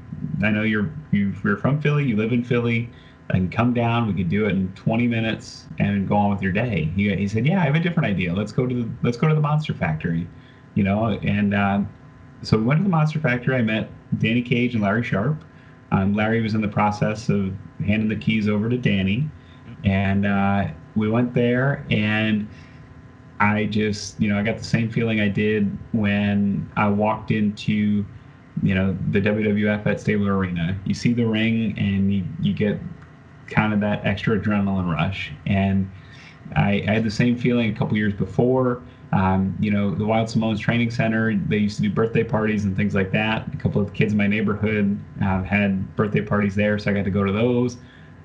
[0.46, 2.06] I know you're you're from Philly.
[2.06, 2.90] You live in Philly.
[3.30, 4.08] I can come down.
[4.08, 6.92] We could do it in 20 minutes and go on with your day.
[6.96, 8.34] He, he said, Yeah, I have a different idea.
[8.34, 10.28] Let's go to the let's go to the Monster Factory.
[10.76, 11.82] You know, and uh,
[12.44, 13.56] so we went to the Monster Factory.
[13.56, 15.44] I met Danny Cage and Larry Sharp.
[15.92, 17.54] Um, Larry was in the process of
[17.86, 19.30] handing the keys over to Danny,
[19.84, 22.48] and uh, we went there and
[23.40, 28.06] I just, you know, I got the same feeling I did when I walked into,
[28.64, 30.78] you know, the WWF at Stabler Arena.
[30.86, 32.80] You see the ring and you, you get
[33.48, 35.32] kind of that extra adrenaline rush.
[35.46, 35.90] And
[36.56, 38.82] I, I had the same feeling a couple years before.
[39.14, 42.76] Um, you know, the Wild Samoans Training Center, they used to do birthday parties and
[42.76, 43.54] things like that.
[43.54, 47.06] A couple of kids in my neighborhood uh, had birthday parties there, so I got
[47.06, 47.78] to go to those.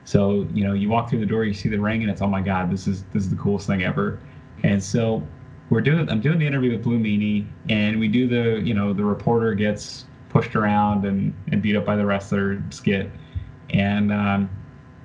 [0.04, 2.26] So, you know, you walk through the door, you see the ring, and it's, oh
[2.26, 4.18] my God, this is this is the coolest thing ever.
[4.62, 5.26] And so
[5.70, 8.92] we're doing I'm doing the interview with Blue Meanie, and we do the you know
[8.92, 13.10] the reporter gets pushed around and, and beat up by the wrestler skit,
[13.70, 14.50] and um,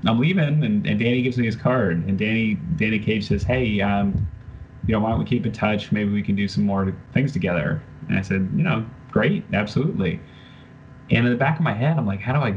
[0.05, 3.81] I'm leaving, and, and Danny gives me his card, and Danny Danny Cage says, hey,
[3.81, 4.27] um,
[4.85, 5.91] you know, why don't we keep in touch?
[5.91, 7.81] Maybe we can do some more things together.
[8.07, 10.19] And I said, you know, great, absolutely.
[11.09, 12.51] And in the back of my head, I'm like, how do I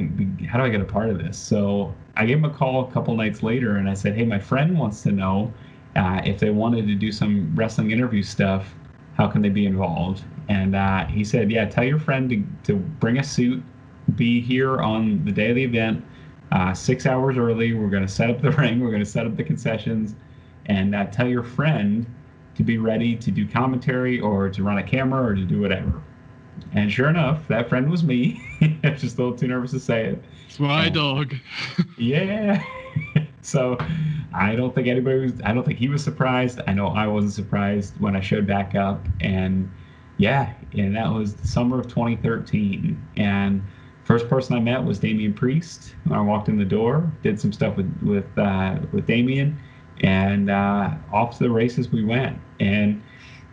[0.46, 1.38] how do I get a part of this?
[1.38, 4.38] So I gave him a call a couple nights later, and I said, hey, my
[4.38, 5.52] friend wants to know
[5.96, 8.74] uh, if they wanted to do some wrestling interview stuff,
[9.14, 10.22] how can they be involved?
[10.48, 13.62] And uh, he said, yeah, tell your friend to, to bring a suit,
[14.16, 16.04] be here on the day of the event,
[16.52, 17.74] uh, six hours early.
[17.74, 20.14] We're going to set up the ring, we're going to set up the concessions,
[20.66, 22.06] and uh, tell your friend
[22.56, 26.02] to be ready to do commentary or to run a camera or to do whatever.
[26.72, 28.40] And sure enough, that friend was me.
[28.84, 30.24] I was just a little too nervous to say it.
[30.46, 31.34] It's my dog.
[31.98, 32.62] yeah.
[33.42, 33.78] so
[34.32, 35.32] I don't think anybody was.
[35.44, 36.60] I don't think he was surprised.
[36.66, 39.70] I know I wasn't surprised when I showed back up, and
[40.18, 43.00] yeah, and that was the summer of 2013.
[43.16, 43.62] And
[44.04, 45.94] first person I met was Damian Priest.
[46.04, 49.58] When I walked in the door, did some stuff with with uh, with Damian,
[50.00, 52.38] and uh, off to the races we went.
[52.60, 53.02] And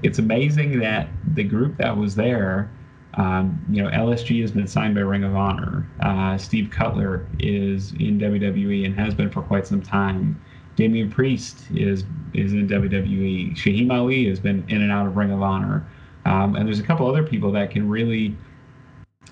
[0.03, 2.69] it's amazing that the group that was there
[3.17, 5.87] um, you know, LSG has been signed by Ring of Honor.
[6.01, 10.39] Uh, Steve Cutler is in WWE and has been for quite some time.
[10.77, 13.57] Damian Priest is is in WWE.
[13.57, 15.85] Shaheem Ali has been in and out of Ring of Honor.
[16.25, 18.37] Um, and there's a couple other people that can really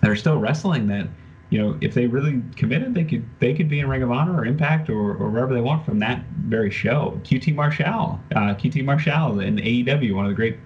[0.01, 1.08] that are still wrestling that
[1.51, 4.36] you know if they really committed they could they could be in Ring of Honor
[4.39, 7.21] or Impact or, or wherever they want from that very show.
[7.23, 10.58] QT Marshall, uh, QT Marshall in AEW, one of the great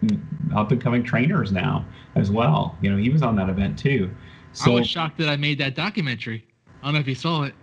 [0.56, 2.78] up and coming trainers now as well.
[2.82, 4.10] You know, he was on that event too.
[4.54, 6.46] So, I was shocked that I made that documentary.
[6.82, 7.54] I don't know if you saw it.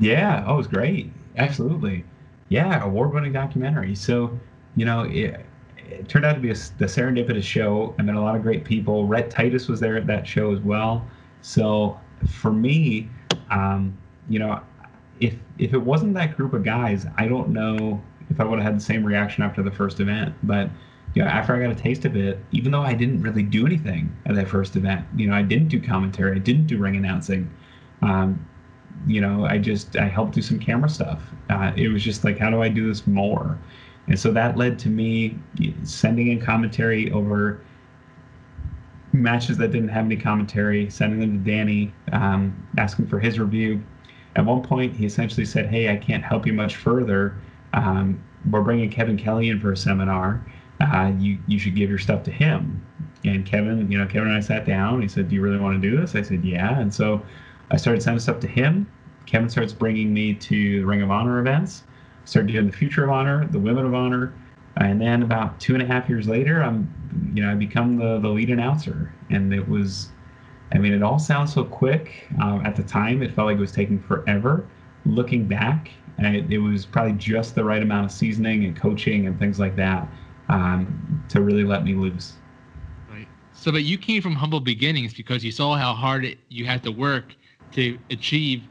[0.00, 1.12] Yeah, oh, it was great.
[1.36, 2.04] Absolutely.
[2.54, 3.96] Yeah, award-winning documentary.
[3.96, 4.38] So,
[4.76, 5.44] you know, it,
[5.76, 7.96] it turned out to be a, the serendipitous show.
[7.98, 9.08] I met a lot of great people.
[9.08, 11.04] Rhett Titus was there at that show as well.
[11.42, 13.08] So, for me,
[13.50, 14.60] um, you know,
[15.18, 18.66] if if it wasn't that group of guys, I don't know if I would have
[18.66, 20.32] had the same reaction after the first event.
[20.44, 20.70] But
[21.14, 23.66] you know, after I got a taste of it, even though I didn't really do
[23.66, 26.94] anything at that first event, you know, I didn't do commentary, I didn't do ring
[26.94, 27.50] announcing.
[28.00, 28.46] Um,
[29.06, 31.22] you know, I just I helped do some camera stuff.
[31.50, 33.58] Uh, it was just like, how do I do this more?
[34.06, 35.38] And so that led to me
[35.84, 37.60] sending in commentary over
[39.12, 43.82] matches that didn't have any commentary, sending them to Danny, um, asking for his review.
[44.36, 47.36] At one point, he essentially said, "Hey, I can't help you much further.
[47.72, 50.44] Um, we're bringing Kevin Kelly in for a seminar."
[50.80, 52.84] uh, you you should give your stuff to him.
[53.24, 55.00] And Kevin, you know, Kevin and I sat down.
[55.00, 57.22] He said, "Do you really want to do this?" I said, "Yeah." And so
[57.70, 58.90] I started sending stuff to him.
[59.26, 61.84] Kevin starts bringing me to the Ring of Honor events.
[62.22, 64.34] I Started doing the Future of Honor, the Women of Honor,
[64.76, 66.92] and then about two and a half years later, I'm,
[67.34, 69.12] you know, I become the the lead announcer.
[69.30, 70.08] And it was,
[70.72, 72.26] I mean, it all sounds so quick.
[72.42, 74.66] Um, at the time, it felt like it was taking forever.
[75.06, 79.38] Looking back, it, it was probably just the right amount of seasoning and coaching and
[79.38, 80.08] things like that
[80.48, 82.34] um, to really let me loose.
[83.10, 83.28] Right.
[83.52, 86.82] So, but you came from humble beginnings because you saw how hard it, you had
[86.82, 87.34] to work
[87.74, 88.62] to achieve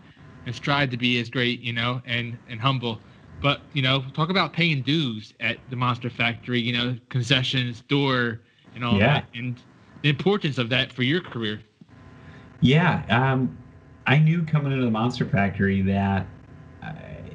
[0.46, 3.00] and strive to be as great, you know, and and humble.
[3.42, 6.60] But you know, talk about paying dues at the Monster Factory.
[6.60, 8.42] You know, concessions, door,
[8.76, 9.14] and all yeah.
[9.14, 9.60] that, and
[10.02, 11.62] the importance of that for your career.
[12.62, 13.58] Yeah, um,
[14.08, 16.26] I knew coming into the Monster Factory that
[16.82, 16.94] uh,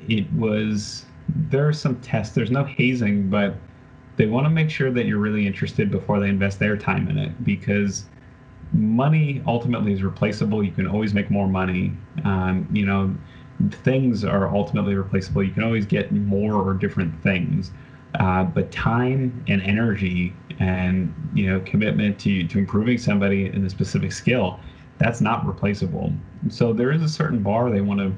[0.08, 1.06] it was
[1.50, 2.34] there are some tests.
[2.34, 3.54] There's no hazing, but
[4.16, 7.18] they want to make sure that you're really interested before they invest their time in
[7.18, 8.06] it because
[8.72, 10.62] money ultimately is replaceable.
[10.62, 11.92] You can always make more money.
[12.24, 13.14] Um, you know,
[13.70, 15.42] things are ultimately replaceable.
[15.42, 17.70] You can always get more or different things.
[18.18, 23.70] Uh, but time and energy and you know commitment to to improving somebody in a
[23.70, 24.58] specific skill
[24.98, 26.12] that's not replaceable
[26.48, 28.12] so there is a certain bar they want to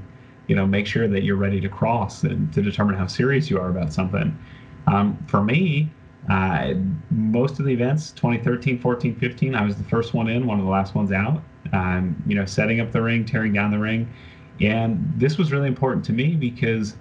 [0.47, 3.59] you know make sure that you're ready to cross and to determine how serious you
[3.59, 4.37] are about something
[4.87, 5.91] um, for me
[6.29, 6.75] uh,
[7.11, 10.65] most of the events 2013 14 15 i was the first one in one of
[10.65, 14.09] the last ones out um, you know setting up the ring tearing down the ring
[14.61, 16.97] and this was really important to me because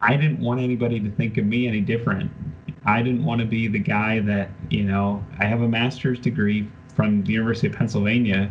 [0.00, 2.30] I didn't want anybody to think of me any different.
[2.84, 6.68] I didn't want to be the guy that, you know, I have a master's degree
[6.94, 8.50] from the University of Pennsylvania.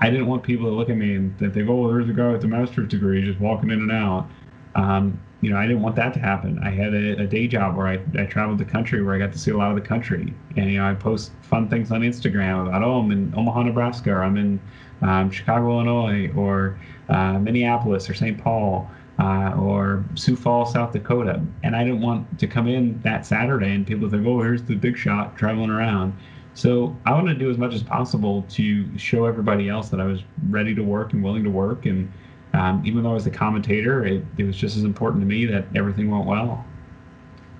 [0.00, 2.44] I didn't want people to look at me and go, oh, there's a guy with
[2.44, 4.28] a master's degree just walking in and out.
[4.76, 6.58] Um, you know, I didn't want that to happen.
[6.62, 9.32] I had a, a, day job where I, I traveled the country where I got
[9.32, 10.32] to see a lot of the country.
[10.56, 14.10] And, you know, I post fun things on Instagram about, oh, I'm in Omaha, Nebraska,
[14.10, 14.60] or I'm in
[15.02, 16.78] um, Chicago, Illinois, or
[17.08, 18.38] uh, Minneapolis, or St.
[18.38, 21.40] Paul uh, or Sioux Falls, South Dakota.
[21.62, 24.74] And I didn't want to come in that Saturday and people think, oh, here's the
[24.74, 26.16] big shot traveling around.
[26.54, 30.04] So I want to do as much as possible to show everybody else that I
[30.04, 31.86] was ready to work and willing to work.
[31.86, 32.12] And
[32.54, 35.44] um, even though I was the commentator, it, it was just as important to me
[35.46, 36.64] that everything went well.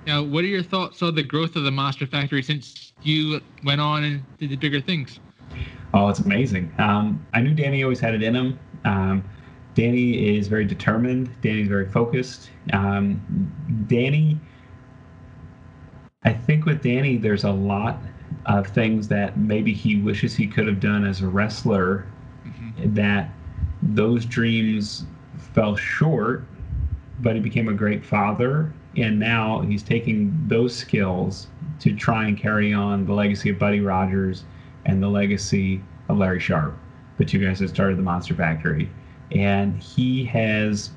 [0.07, 3.81] Now, what are your thoughts on the growth of the Monster Factory since you went
[3.81, 5.19] on and did the bigger things?
[5.93, 6.73] Oh, it's amazing.
[6.77, 8.59] Um, I knew Danny always had it in him.
[8.85, 9.23] Um,
[9.73, 11.29] Danny is very determined.
[11.41, 12.49] Danny's very focused.
[12.71, 13.21] Um,
[13.87, 14.39] Danny,
[16.23, 17.99] I think with Danny, there's a lot
[18.45, 22.05] of things that maybe he wishes he could have done as a wrestler
[22.45, 22.93] mm-hmm.
[22.93, 23.29] that
[23.93, 25.05] those dreams
[25.53, 26.45] fell short,
[27.19, 28.73] but he became a great father.
[28.97, 31.47] And now he's taking those skills
[31.81, 34.45] to try and carry on the legacy of Buddy Rogers
[34.85, 36.77] and the legacy of Larry Sharp,
[37.17, 38.89] the two guys that started the Monster Factory
[39.31, 40.91] and he has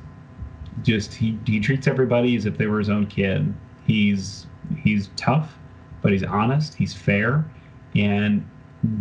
[0.83, 3.53] just he, he treats everybody as if they were his own kid.
[3.87, 4.47] He's
[4.83, 5.55] he's tough,
[6.03, 6.75] but he's honest.
[6.75, 7.45] He's fair,
[7.95, 8.49] and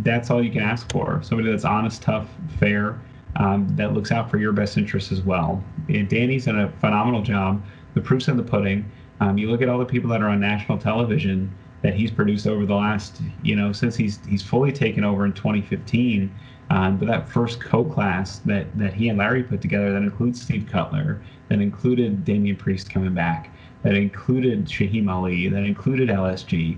[0.02, 1.22] that's all you can ask for.
[1.24, 2.28] Somebody that's honest, tough,
[2.60, 3.00] fair,
[3.38, 5.64] um, that looks out for your best interests as well.
[5.90, 7.64] And Danny's done a phenomenal job.
[7.94, 8.92] The proof's in the pudding.
[9.20, 12.48] Um, you look at all the people that are on national television that he's produced
[12.48, 16.34] over the last, you know, since he's he's fully taken over in 2015.
[16.70, 20.68] Um, but that first co-class that that he and Larry put together that includes Steve
[20.70, 23.52] Cutler, that included Damian Priest coming back,
[23.84, 26.78] that included Shaheem Ali, that included LSG.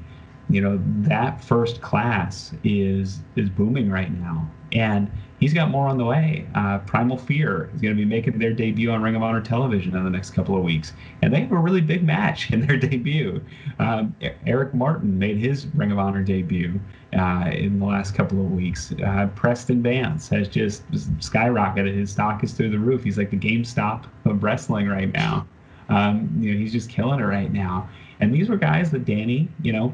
[0.50, 5.98] You know, that first class is is booming right now, and he's got more on
[5.98, 6.48] the way.
[6.56, 9.96] Uh, Primal Fear is going to be making their debut on Ring of Honor television
[9.96, 12.78] in the next couple of weeks, and they have a really big match in their
[12.90, 13.42] debut.
[13.78, 16.80] Um, Eric Martin made his Ring of Honor debut
[17.14, 18.94] uh, in the last couple of weeks.
[19.06, 21.96] Uh, Preston Vance has just skyrocketed.
[21.96, 23.04] His stock is through the roof.
[23.04, 25.48] He's like the GameStop of wrestling right now.
[25.90, 27.90] Um, you know, he's just killing it right now.
[28.20, 29.94] And these were guys that Danny, you know,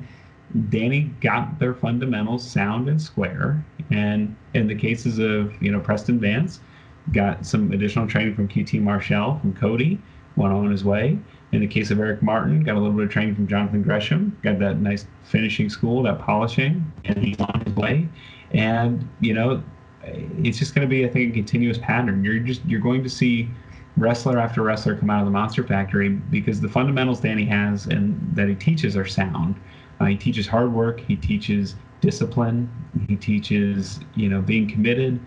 [0.70, 3.64] Danny got their fundamentals sound and square.
[3.92, 6.60] And in the cases of, you know, Preston Vance,
[7.12, 10.00] got some additional training from QT Marshall, from Cody,
[10.36, 11.20] went on his way.
[11.52, 14.38] In the case of Eric Martin, got a little bit of training from Jonathan Gresham,
[14.44, 18.10] got that nice finishing school, that polishing, and he's on his way.
[18.52, 19.64] And, you know,
[20.04, 22.24] it's just going to be, I think, a continuous pattern.
[22.24, 23.50] You're just, you're going to see
[23.98, 28.20] wrestler after wrestler come out of the Monster Factory because the fundamentals Danny has and
[28.36, 29.56] that he teaches are sound.
[30.00, 31.00] Uh, he teaches hard work.
[31.00, 32.70] He teaches discipline.
[33.08, 35.20] He teaches, you know, being committed.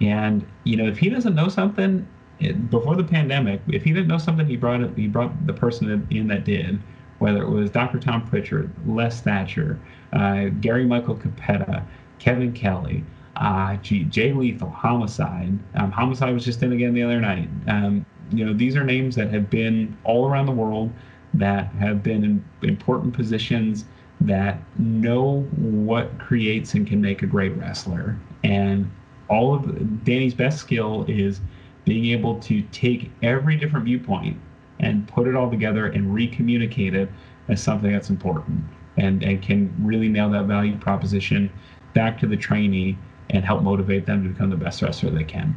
[0.00, 2.06] And you know, if he doesn't know something
[2.40, 4.90] it, before the pandemic, if he didn't know something, he brought it.
[4.96, 6.80] He brought the person in that did.
[7.18, 7.98] Whether it was Dr.
[7.98, 9.80] Tom Pritchard, Les Thatcher,
[10.12, 11.82] uh, Gary Michael Cappetta,
[12.18, 13.04] Kevin Kelly,
[13.36, 15.58] uh, Jay Lethal, Homicide.
[15.76, 17.48] Um, Homicide was just in again the other night.
[17.68, 20.92] Um, you know, these are names that have been all around the world,
[21.32, 23.86] that have been in important positions
[24.20, 28.18] that know what creates and can make a great wrestler.
[28.42, 28.90] And
[29.28, 31.40] all of Danny's best skill is
[31.84, 34.38] being able to take every different viewpoint
[34.80, 37.08] and put it all together and recommunicate it
[37.48, 38.64] as something that's important
[38.96, 41.50] and, and can really nail that value proposition
[41.94, 42.98] back to the trainee
[43.30, 45.56] and help motivate them to become the best wrestler they can.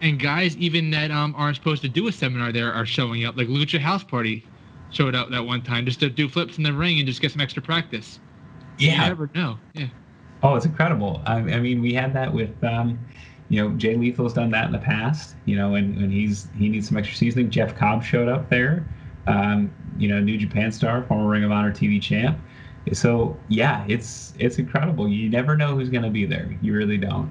[0.00, 3.36] And guys, even that um, aren't supposed to do a seminar there are showing up,
[3.36, 4.44] like Lucha House Party
[4.92, 7.32] showed up that one time just to do flips in the ring and just get
[7.32, 8.20] some extra practice.
[8.78, 9.02] Yeah.
[9.02, 9.58] You never know.
[9.74, 9.88] Yeah.
[10.42, 11.22] Oh, it's incredible.
[11.24, 12.98] I, I mean, we had that with, um,
[13.48, 16.68] you know, Jay Lethal's done that in the past, you know, and, and he's he
[16.68, 17.50] needs some extra seasoning.
[17.50, 18.86] Jeff Cobb showed up there,
[19.26, 22.38] um, you know, New Japan star, former Ring of Honor TV champ.
[22.92, 25.06] So yeah, it's it's incredible.
[25.08, 26.58] You never know who's gonna be there.
[26.62, 27.30] You really don't.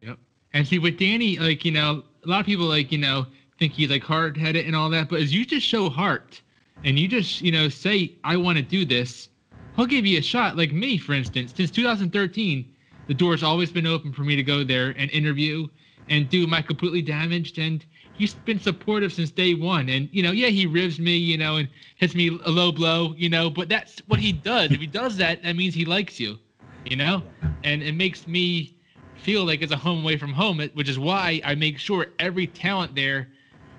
[0.00, 0.18] Yep.
[0.54, 3.26] And see with Danny, like you know, a lot of people like you know
[3.58, 6.40] think he's like hard headed and all that, but as you just show heart
[6.84, 9.28] and you just, you know, say, I want to do this,
[9.76, 10.56] he'll give you a shot.
[10.56, 12.74] Like me, for instance, since 2013,
[13.06, 15.66] the door's always been open for me to go there and interview
[16.08, 17.58] and do my completely damaged.
[17.58, 19.88] And he's been supportive since day one.
[19.88, 23.14] And, you know, yeah, he ribs me, you know, and hits me a low blow,
[23.16, 24.70] you know, but that's what he does.
[24.70, 26.38] if he does that, that means he likes you,
[26.84, 27.22] you know,
[27.64, 28.76] and it makes me
[29.16, 32.46] feel like it's a home away from home, which is why I make sure every
[32.46, 33.28] talent there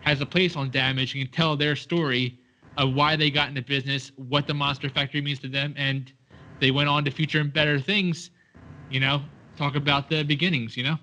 [0.02, 2.39] has a place on damage and can tell their story
[2.78, 6.11] of why they got into business, what the Monster Factory means to them, and
[6.59, 8.32] they went on to future and better things.
[8.89, 9.22] You know,
[9.57, 10.78] talk about the beginnings.
[10.78, 10.97] You know.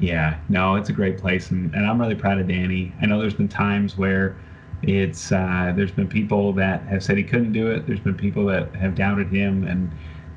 [0.00, 2.94] Yeah, no, it's a great place, and, and I'm really proud of Danny.
[3.02, 4.36] I know there's been times where
[4.82, 7.86] it's uh, there's been people that have said he couldn't do it.
[7.86, 9.90] There's been people that have doubted him, and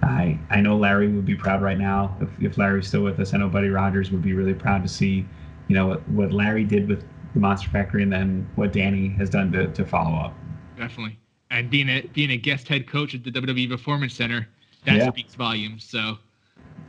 [0.03, 3.33] I I know Larry would be proud right now if, if Larry's still with us.
[3.33, 5.25] I know Buddy Rogers would be really proud to see,
[5.67, 7.05] you know, what, what Larry did with
[7.35, 10.33] the Monster Factory, and then what Danny has done to, to follow up.
[10.77, 11.19] Definitely,
[11.51, 14.47] and being a being a guest head coach at the WWE Performance Center,
[14.85, 15.09] that yeah.
[15.09, 15.83] speaks volumes.
[15.83, 16.17] So,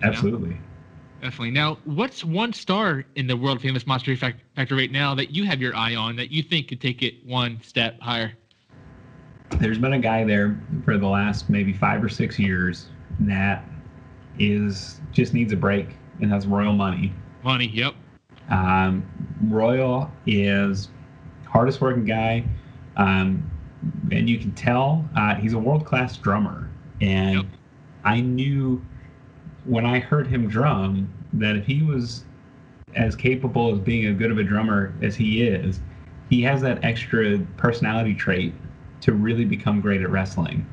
[0.02, 0.56] absolutely, know,
[1.20, 1.50] definitely.
[1.50, 5.60] Now, what's one star in the world famous Monster Factory right now that you have
[5.60, 8.32] your eye on that you think could take it one step higher?
[9.58, 12.86] There's been a guy there for the last maybe five or six years
[13.20, 13.64] that
[14.38, 17.12] is just needs a break, and has Royal Money.
[17.42, 17.94] Money, yep.
[18.50, 19.06] Um,
[19.44, 20.88] Royal is
[21.46, 22.44] hardest working guy,
[22.96, 23.50] um,
[24.10, 26.70] and you can tell uh, he's a world class drummer.
[27.00, 27.46] And yep.
[28.04, 28.84] I knew
[29.64, 32.24] when I heard him drum that if he was
[32.94, 35.80] as capable as being as good of a drummer as he is,
[36.30, 38.54] he has that extra personality trait
[39.02, 40.66] to really become great at wrestling.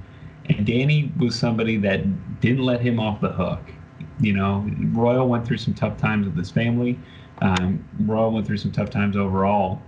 [0.46, 3.62] And Danny was somebody that didn't let him off the hook.
[4.20, 7.00] You know, Royal went through some tough times with his family.
[7.44, 9.82] Um, Royal went through some tough times overall,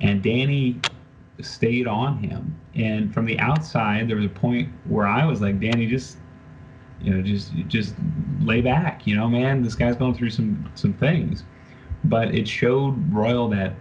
[0.00, 0.80] and Danny
[1.40, 2.58] stayed on him.
[2.74, 6.16] And from the outside, there was a point where I was like, Danny, just
[7.00, 7.94] you know, just just
[8.40, 9.06] lay back.
[9.06, 11.44] You know, man, this guy's going through some some things.
[12.04, 13.74] But it showed Royal that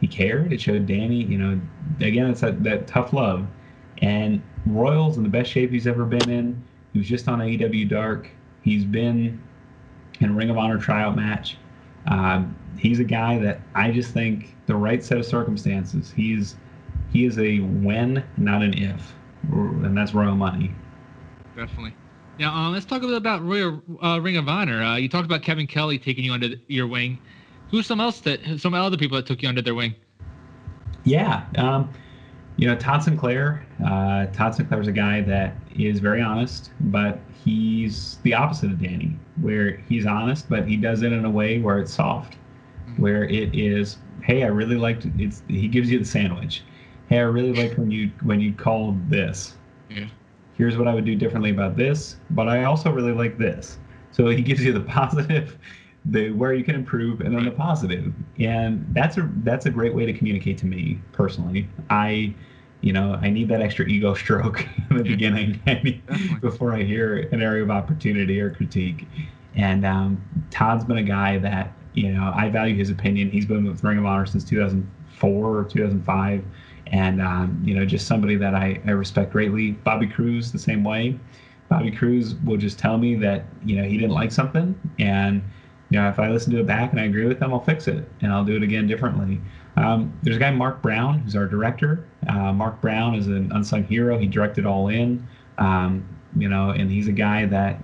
[0.00, 0.52] he cared.
[0.52, 1.60] It showed Danny, you know,
[2.00, 3.46] again, it's that, that tough love.
[3.98, 6.62] And Royal's in the best shape he's ever been in.
[6.92, 8.28] He was just on AEW Dark.
[8.62, 9.40] He's been
[10.20, 11.56] in a Ring of Honor tryout match.
[12.06, 16.12] Um, he's a guy that I just think the right set of circumstances.
[16.14, 16.56] He's
[17.12, 19.14] he is a when, not an if,
[19.50, 20.72] and that's Royal Money.
[21.56, 21.94] Definitely.
[22.38, 24.82] Now uh, let's talk a little about Royal uh, Ring of Honor.
[24.82, 27.18] Uh, you talked about Kevin Kelly taking you under your wing.
[27.70, 29.94] Who's some else that some other people that took you under their wing?
[31.04, 31.90] Yeah, um,
[32.56, 33.66] you know Todd Sinclair.
[33.84, 38.80] Uh, Todd Sinclair is a guy that is very honest, but he's the opposite of
[38.80, 42.36] Danny, where he's honest, but he does it in a way where it's soft.
[42.98, 45.12] Where it is, hey, I really liked it.
[45.18, 46.62] It's he gives you the sandwich.
[47.08, 49.54] Hey, I really liked when you when you called this.
[49.88, 50.06] Yeah.
[50.56, 53.78] Here's what I would do differently about this, but I also really like this.
[54.10, 55.56] So he gives you the positive,
[56.04, 58.12] the where you can improve, and then the positive.
[58.38, 61.68] And that's a that's a great way to communicate to me personally.
[61.90, 62.34] I
[62.80, 65.60] you know, I need that extra ego stroke in the beginning
[66.40, 69.06] before I hear an area of opportunity or critique.
[69.54, 73.30] And um, Todd's been a guy that, you know, I value his opinion.
[73.30, 76.44] He's been with Ring of Honor since 2004 or 2005.
[76.88, 79.72] And, um, you know, just somebody that I, I respect greatly.
[79.72, 81.18] Bobby Cruz the same way.
[81.68, 84.78] Bobby Cruz will just tell me that, you know, he didn't like something.
[84.98, 85.42] And,
[85.90, 87.88] you know, if I listen to it back and I agree with them, I'll fix
[87.88, 89.40] it and I'll do it again differently.
[89.76, 92.06] Um, there's a guy, Mark Brown, who's our director.
[92.26, 94.18] Uh, Mark Brown is an unsung hero.
[94.18, 95.26] He directed All In,
[95.58, 97.78] um, you know, and he's a guy that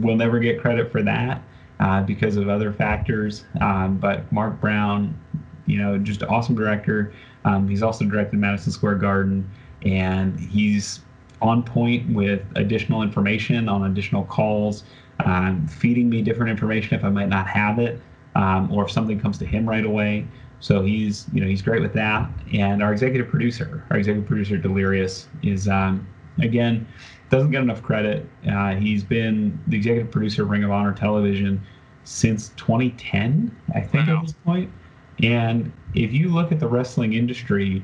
[0.00, 1.42] will never get credit for that
[1.80, 3.44] uh, because of other factors.
[3.60, 5.18] Um, but Mark Brown,
[5.66, 7.12] you know, just an awesome director.
[7.44, 9.48] Um, he's also directed Madison Square Garden,
[9.82, 11.00] and he's
[11.40, 14.84] on point with additional information on additional calls,
[15.24, 18.00] um, feeding me different information if I might not have it,
[18.34, 20.26] um, or if something comes to him right away.
[20.60, 22.28] So he's, you know, he's great with that.
[22.52, 26.06] And our executive producer, our executive producer Delirious, is um,
[26.40, 26.86] again
[27.30, 28.26] doesn't get enough credit.
[28.50, 31.60] Uh, he's been the executive producer of Ring of Honor Television
[32.04, 34.16] since 2010, I think, wow.
[34.16, 34.70] at this point.
[35.22, 37.82] And if you look at the wrestling industry,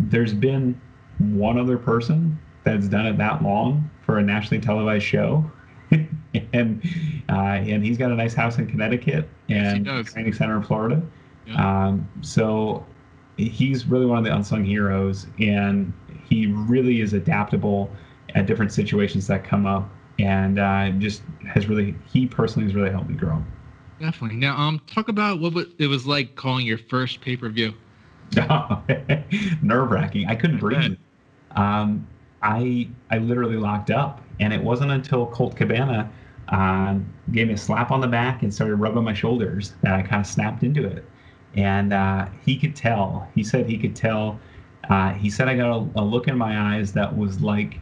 [0.00, 0.80] there's been
[1.18, 5.50] one other person that's done it that long for a nationally televised show.
[6.52, 6.82] and
[7.28, 11.02] uh, and he's got a nice house in Connecticut and yes, training center in Florida.
[11.56, 12.84] Um, so
[13.38, 15.92] he's really one of the unsung heroes, and
[16.28, 17.90] he really is adaptable
[18.34, 22.90] at different situations that come up, and uh, just has really he personally has really
[22.90, 23.42] helped me grow.
[24.00, 24.36] Definitely.
[24.36, 27.74] Now, um, talk about what it was like calling your first pay per view.
[29.62, 30.26] nerve wracking.
[30.26, 30.96] I couldn't breathe.
[31.52, 32.06] Um,
[32.42, 36.10] I I literally locked up, and it wasn't until Colt Cabana
[36.48, 36.98] uh,
[37.32, 40.20] gave me a slap on the back and started rubbing my shoulders that I kind
[40.20, 41.04] of snapped into it.
[41.54, 43.28] And uh, he could tell.
[43.34, 44.38] He said he could tell.
[44.88, 47.80] Uh, he said I got a, a, look in my eyes that was like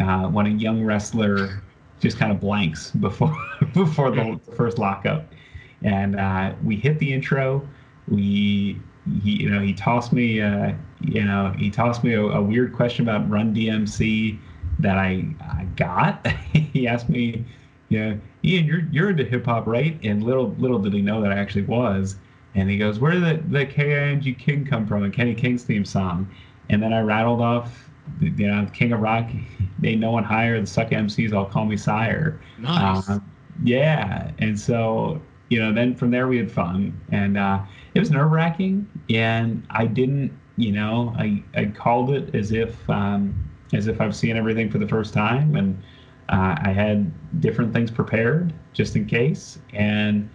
[0.00, 1.62] uh, when a young wrestler
[2.00, 3.34] just kind of blanks before
[3.74, 5.32] before the first lockup.
[5.82, 7.66] And uh, we hit the intro.
[8.08, 8.80] We
[9.22, 12.74] he you know he tossed me uh, you know he tossed me a, a, weird
[12.74, 14.38] question about Run DMC
[14.78, 16.26] that I I got.
[16.52, 17.44] he asked me,
[17.88, 18.14] yeah,
[18.44, 19.98] Ian, you're you're into hip hop, right?
[20.02, 22.16] And little little did he know that I actually was.
[22.54, 25.04] And he goes, where did the the K-I-N-G King come from?
[25.04, 26.28] And Kenny King's theme song.
[26.70, 27.87] And then I rattled off,
[28.20, 29.28] you know, King of Rock,
[29.84, 30.60] ain't no one higher.
[30.60, 32.40] The suck MCs all call me sire.
[32.58, 33.08] Nice.
[33.08, 33.30] Um,
[33.62, 37.60] yeah, and so you know, then from there we had fun, and uh,
[37.94, 42.88] it was nerve wracking, and I didn't, you know, I I called it as if
[42.90, 43.34] um,
[43.72, 45.82] as if I've seen everything for the first time, and
[46.28, 50.28] uh, I had different things prepared just in case, and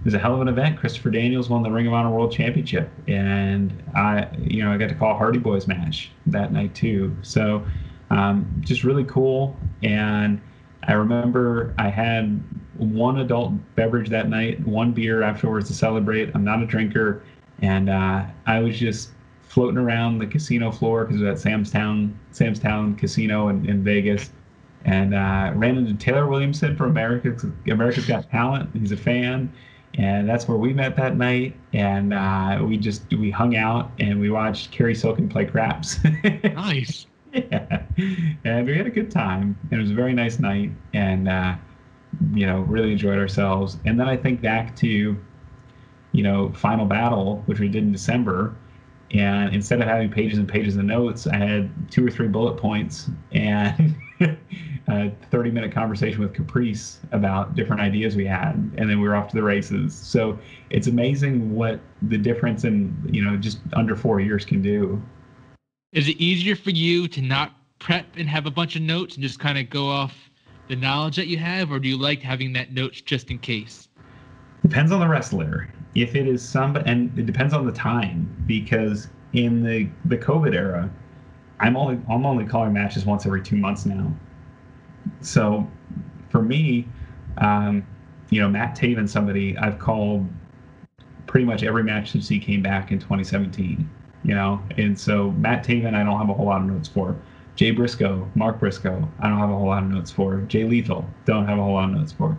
[0.00, 0.78] it was a hell of an event.
[0.78, 4.88] Christopher Daniels won the Ring of Honor World Championship, and I, you know, I got
[4.90, 7.16] to call Hardy Boys match that night too.
[7.22, 7.64] So,
[8.10, 9.56] um, just really cool.
[9.82, 10.40] And
[10.84, 12.40] I remember I had
[12.76, 16.30] one adult beverage that night, one beer afterwards to celebrate.
[16.34, 17.22] I'm not a drinker,
[17.60, 19.10] and uh, I was just
[19.42, 23.68] floating around the casino floor because it was at Sam's Town, Sam's Town Casino in,
[23.68, 24.30] in Vegas,
[24.84, 28.70] and uh, ran into Taylor Williamson from America's America's Got Talent.
[28.74, 29.52] He's a fan,
[29.98, 31.54] and that's where we met that night.
[31.72, 35.98] And uh, we just we hung out and we watched Cary Silkin play craps.
[36.44, 37.06] nice.
[37.34, 37.82] Yeah,
[38.44, 39.58] and we had a good time.
[39.70, 41.56] It was a very nice night, and uh,
[42.32, 43.76] you know, really enjoyed ourselves.
[43.84, 45.16] And then I think back to,
[46.12, 48.56] you know, Final Battle, which we did in December.
[49.10, 52.56] And instead of having pages and pages of notes, I had two or three bullet
[52.56, 53.96] points and
[54.88, 58.54] a 30 minute conversation with Caprice about different ideas we had.
[58.76, 59.94] And then we were off to the races.
[59.94, 60.38] So
[60.70, 65.00] it's amazing what the difference in, you know, just under four years can do.
[65.92, 69.22] Is it easier for you to not prep and have a bunch of notes and
[69.22, 70.14] just kind of go off
[70.68, 73.88] the knowledge that you have, or do you like having that notes just in case?
[74.62, 75.68] Depends on the wrestler.
[75.94, 80.54] If it is some, and it depends on the time, because in the the COVID
[80.54, 80.90] era,
[81.60, 84.12] I'm only I'm only calling matches once every two months now.
[85.20, 85.66] So,
[86.30, 86.86] for me,
[87.38, 87.86] um,
[88.30, 90.26] you know, Matt Taven, somebody I've called
[91.26, 93.88] pretty much every match since he came back in 2017.
[94.24, 97.16] You know, and so Matt Taven, I don't have a whole lot of notes for.
[97.58, 100.42] Jay Briscoe, Mark Briscoe, I don't have a whole lot of notes for.
[100.42, 102.36] Jay Lethal, don't have a whole lot of notes for.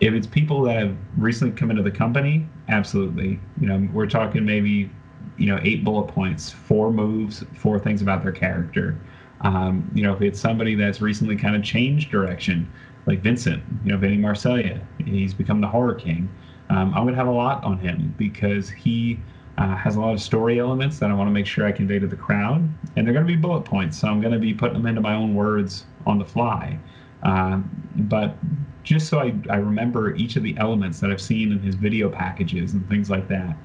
[0.00, 3.40] If it's people that have recently come into the company, absolutely.
[3.58, 4.90] You know, we're talking maybe,
[5.38, 8.98] you know, eight bullet points, four moves, four things about their character.
[9.44, 12.70] Um, you know, if it's somebody that's recently kind of changed direction,
[13.06, 16.28] like Vincent, you know, Vinny Marseglia, he's become the horror king.
[16.70, 19.20] Um, going to have a lot on him because he
[19.58, 21.98] uh, has a lot of story elements that I want to make sure I convey
[21.98, 24.54] to the crowd, and they're going to be bullet points, so I'm going to be
[24.54, 26.78] putting them into my own words on the fly.
[27.22, 28.34] Um, but
[28.82, 32.08] just so I, I remember each of the elements that I've seen in his video
[32.08, 33.56] packages and things like that,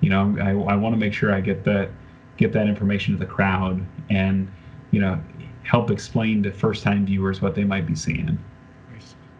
[0.00, 1.90] you know, I, I want to make sure I get that
[2.36, 4.46] get that information to the crowd and
[4.96, 5.20] you know
[5.62, 8.38] help explain to first time viewers what they might be seeing.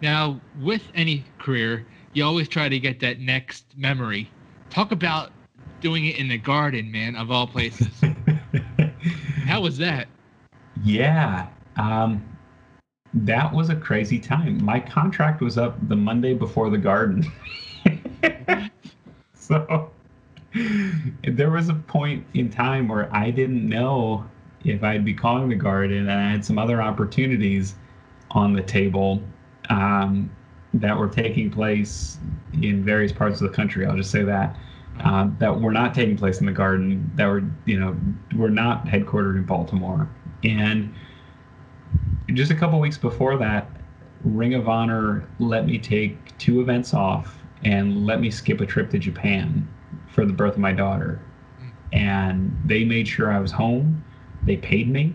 [0.03, 4.29] Now, with any career, you always try to get that next memory.
[4.69, 5.33] Talk about
[5.81, 7.89] doing it in the garden, man, of all places.
[9.47, 10.09] How was that?
[10.85, 11.47] Yeah.
[11.77, 12.23] Um,
[13.15, 14.63] that was a crazy time.
[14.63, 17.25] My contract was up the Monday before the garden.
[19.35, 19.91] so
[21.23, 24.27] there was a point in time where I didn't know
[24.69, 27.75] if I'd be calling the garden, and I had some other opportunities
[28.33, 29.23] on the table
[29.71, 30.31] um,
[30.75, 32.19] that were taking place
[32.61, 33.87] in various parts of the country.
[33.87, 34.57] I'll just say that
[35.05, 37.97] uh, that were not taking place in the garden that were you know
[38.37, 40.09] were not headquartered in baltimore.
[40.45, 40.95] And
[42.35, 43.71] just a couple weeks before that
[44.25, 48.91] ring of honor let me take two events off and let me skip a trip
[48.91, 49.69] to japan
[50.09, 51.21] for the birth of my daughter.
[51.93, 54.03] And they made sure i was home
[54.47, 55.15] they paid me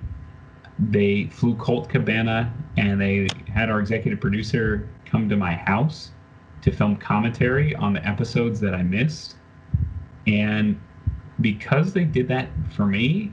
[0.89, 6.11] they flew colt cabana and they had our executive producer come to my house
[6.61, 9.35] to film commentary on the episodes that i missed
[10.27, 10.79] and
[11.39, 13.31] because they did that for me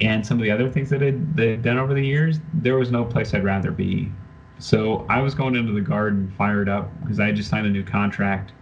[0.00, 2.90] and some of the other things that had they'd done over the years, there was
[2.90, 4.10] no place I'd rather be.
[4.58, 7.84] So I was going into the garden fired up because I just signed a new
[7.84, 8.52] contract.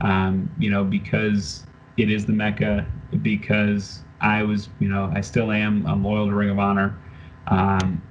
[0.00, 1.64] Um, you know, because
[1.96, 2.86] it is the mecca
[3.22, 5.86] because I was, you know, I still am.
[5.86, 6.96] I'm loyal to Ring of Honor.
[7.48, 8.02] Um,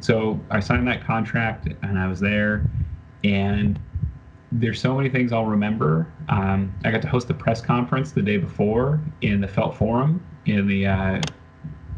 [0.00, 2.66] so I signed that contract and I was there,
[3.22, 3.78] and
[4.52, 6.06] there's so many things I'll remember.
[6.28, 10.24] Um, I got to host the press conference the day before in the Felt Forum
[10.46, 11.20] in the uh,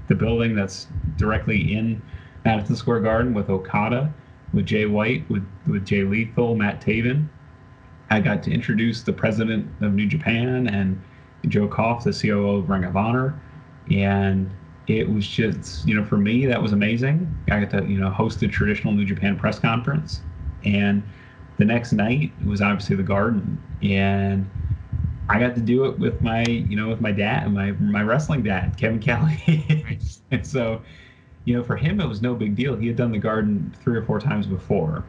[0.08, 0.86] the building that's
[1.16, 2.00] directly in
[2.44, 4.12] Madison Square Garden with Okada,
[4.52, 7.28] with Jay White, with with Jay Lethal, Matt Taven.
[8.10, 11.02] I got to introduce the president of New Japan and
[11.48, 13.38] Joe Koff, the COO of Ring of Honor,
[13.90, 14.56] and
[14.86, 17.36] it was just you know for me that was amazing.
[17.50, 20.22] I got to you know host the traditional New Japan press conference,
[20.64, 21.08] and
[21.58, 24.50] the next night was obviously the Garden, and
[25.28, 28.02] I got to do it with my, you know, with my dad, and my my
[28.02, 29.98] wrestling dad, Kevin Kelly.
[30.30, 30.82] and so,
[31.44, 32.76] you know, for him it was no big deal.
[32.76, 35.06] He had done the Garden three or four times before,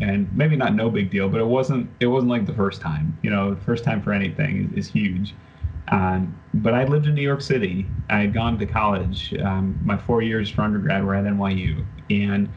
[0.00, 3.18] and maybe not no big deal, but it wasn't it wasn't like the first time.
[3.22, 5.36] You know, the first time for anything is, is huge.
[5.88, 7.86] Um, but I lived in New York City.
[8.10, 12.48] I had gone to college, um, my four years for undergrad were at NYU, and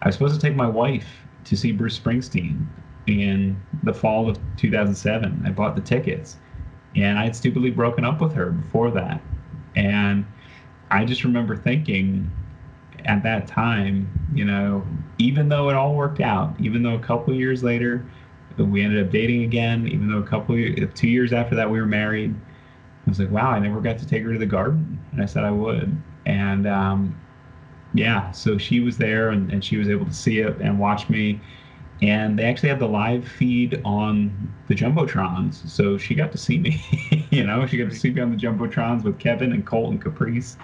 [0.00, 1.06] I was supposed to take my wife
[1.44, 2.66] to see Bruce Springsteen
[3.06, 5.42] in the fall of 2007.
[5.44, 6.36] I bought the tickets
[6.94, 9.20] and I had stupidly broken up with her before that.
[9.76, 10.26] And
[10.90, 12.30] I just remember thinking
[13.04, 14.86] at that time, you know,
[15.18, 18.04] even though it all worked out, even though a couple years later
[18.56, 20.56] we ended up dating again, even though a couple
[20.94, 22.34] two years after that we were married,
[23.08, 25.02] I was like, wow, I never got to take her to the garden.
[25.12, 25.96] And I said I would.
[26.26, 27.18] And um,
[27.94, 31.08] yeah, so she was there and, and she was able to see it and watch
[31.08, 31.40] me.
[32.02, 36.58] And they actually had the live feed on the jumbotrons so she got to see
[36.58, 36.80] me
[37.30, 37.66] you know?
[37.66, 40.58] She got to see me on the jumbotrons with kevin and colt and caprice.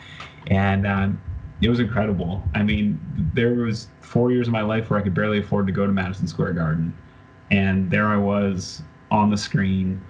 [0.49, 1.21] And um,
[1.63, 2.43] it was incredible.
[2.55, 3.01] I mean
[3.33, 5.93] there was four years of my life where i could barely afford to go to
[5.93, 6.95] madison square garden.
[7.51, 10.03] And there i was on the screen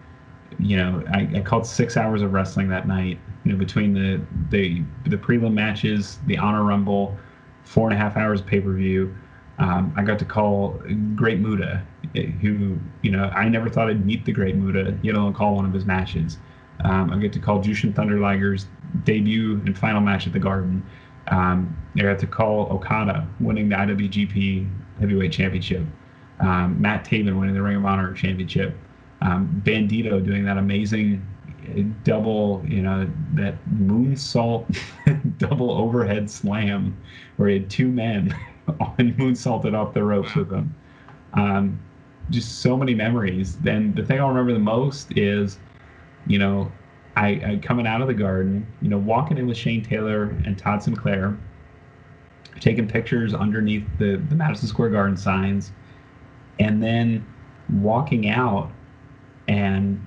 [0.59, 4.21] you know i, I called six hours of wrestling that night you know between the
[4.51, 7.17] the the prelim matches the honor rumble
[7.65, 9.15] four and a half hours pay-per-view
[9.59, 10.81] um, I got to call
[11.15, 11.83] Great Muta,
[12.15, 15.65] who, you know, I never thought I'd meet the Great Muta, you know, call one
[15.65, 16.39] of his matches.
[16.83, 18.67] Um, I get to call Jushin Thunder Liger's
[19.05, 20.85] debut and final match at the Garden.
[21.29, 24.69] Um, I got to call Okada winning the IWGP
[25.01, 25.87] Heavyweight Championship.
[26.41, 28.77] Um, Matt Taven winning the Ring of Honor Championship.
[29.25, 31.27] Um, Bandito doing that amazing
[32.05, 34.79] double, you know, that moonsault
[35.39, 36.97] double overhead slam
[37.37, 38.37] where he had two men
[38.81, 40.75] on moonsaulted off the ropes with them.
[41.33, 41.81] Um,
[42.31, 43.57] just so many memories.
[43.57, 45.59] Then the thing I'll remember the most is,
[46.27, 46.71] you know,
[47.17, 50.59] I, I coming out of the garden, you know, walking in with Shane Taylor and
[50.59, 51.37] Todd Sinclair,
[52.61, 55.73] taking pictures underneath the, the Madison Square Garden signs,
[56.59, 57.27] and then
[57.71, 58.71] walking out
[59.49, 60.01] and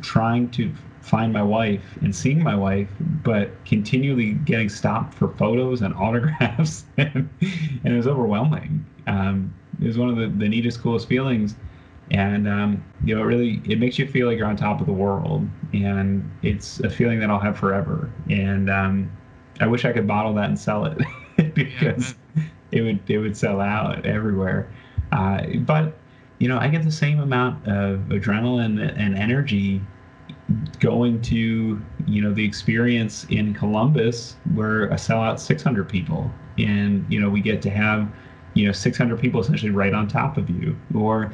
[0.00, 5.82] trying to find my wife and seeing my wife, but continually getting stopped for photos
[5.82, 8.84] and autographs, and, and it was overwhelming.
[9.06, 11.56] Um, it was one of the, the neatest, coolest feelings,
[12.10, 14.86] and um, you know, it really it makes you feel like you're on top of
[14.86, 18.10] the world, and it's a feeling that I'll have forever.
[18.28, 19.10] And um,
[19.60, 20.98] I wish I could bottle that and sell it
[21.54, 22.14] because
[22.72, 24.70] it would it would sell out everywhere.
[25.12, 25.96] Uh, but
[26.38, 29.82] you know, I get the same amount of adrenaline and energy
[30.80, 37.04] going to you know the experience in Columbus where I sell out 600 people and
[37.10, 38.10] you know we get to have
[38.54, 40.76] you know 600 people essentially right on top of you.
[40.94, 41.32] Or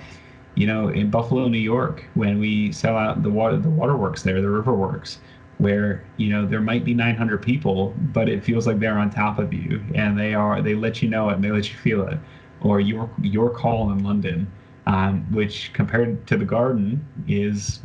[0.55, 4.41] you know in Buffalo New York when we sell out the water the waterworks there
[4.41, 5.19] the riverworks
[5.59, 9.39] where you know there might be 900 people but it feels like they're on top
[9.39, 12.07] of you and they are they let you know it and they let you feel
[12.07, 12.19] it.
[12.63, 14.51] Or your your call in London
[14.87, 17.81] um, which compared to the garden is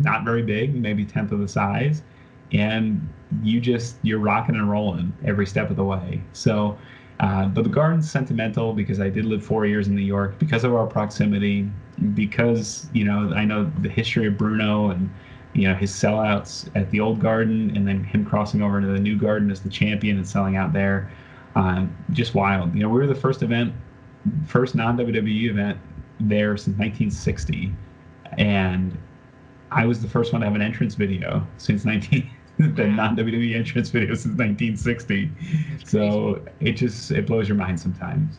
[0.00, 2.02] not very big, maybe tenth of the size,
[2.52, 3.06] and
[3.42, 6.22] you just you're rocking and rolling every step of the way.
[6.32, 6.78] So,
[7.20, 10.64] uh, but the garden's sentimental because I did live four years in New York because
[10.64, 11.70] of our proximity,
[12.14, 15.10] because you know I know the history of Bruno and
[15.52, 19.00] you know his sellouts at the old garden and then him crossing over to the
[19.00, 21.10] new garden as the champion and selling out there.
[21.56, 22.72] Um, just wild.
[22.74, 23.74] You know, we were the first event,
[24.46, 25.78] first non WWE event
[26.20, 27.72] there since 1960,
[28.36, 28.96] and
[29.70, 33.54] I was the first one to have an entrance video since 19 the non WWE
[33.54, 35.30] entrance video since 1960.
[35.84, 38.38] So it just it blows your mind sometimes.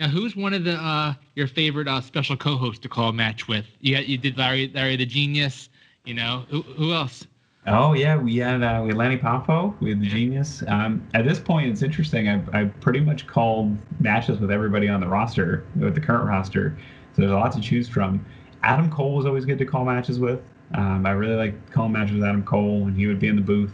[0.00, 3.46] Now, who's one of the uh, your favorite uh, special co-hosts to call a match
[3.46, 3.66] with?
[3.80, 5.68] You had, you did Larry Larry the Genius.
[6.04, 7.26] You know who who else?
[7.68, 10.64] Oh yeah, we had uh, we had Lanny Poffo, we had the Genius.
[10.66, 12.28] Um, at this point, it's interesting.
[12.28, 16.76] I've I've pretty much called matches with everybody on the roster, with the current roster.
[17.14, 18.24] So there's a lot to choose from.
[18.62, 20.40] Adam Cole was always good to call matches with.
[20.74, 23.42] Um, I really like calling matches with Adam Cole and he would be in the
[23.42, 23.72] booth.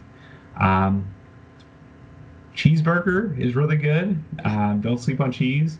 [0.59, 1.07] Um,
[2.55, 4.21] cheeseburger is really good.
[4.43, 5.79] Um, don't sleep on cheese.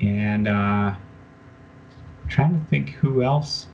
[0.00, 0.94] And uh,
[2.28, 3.66] trying to think who else.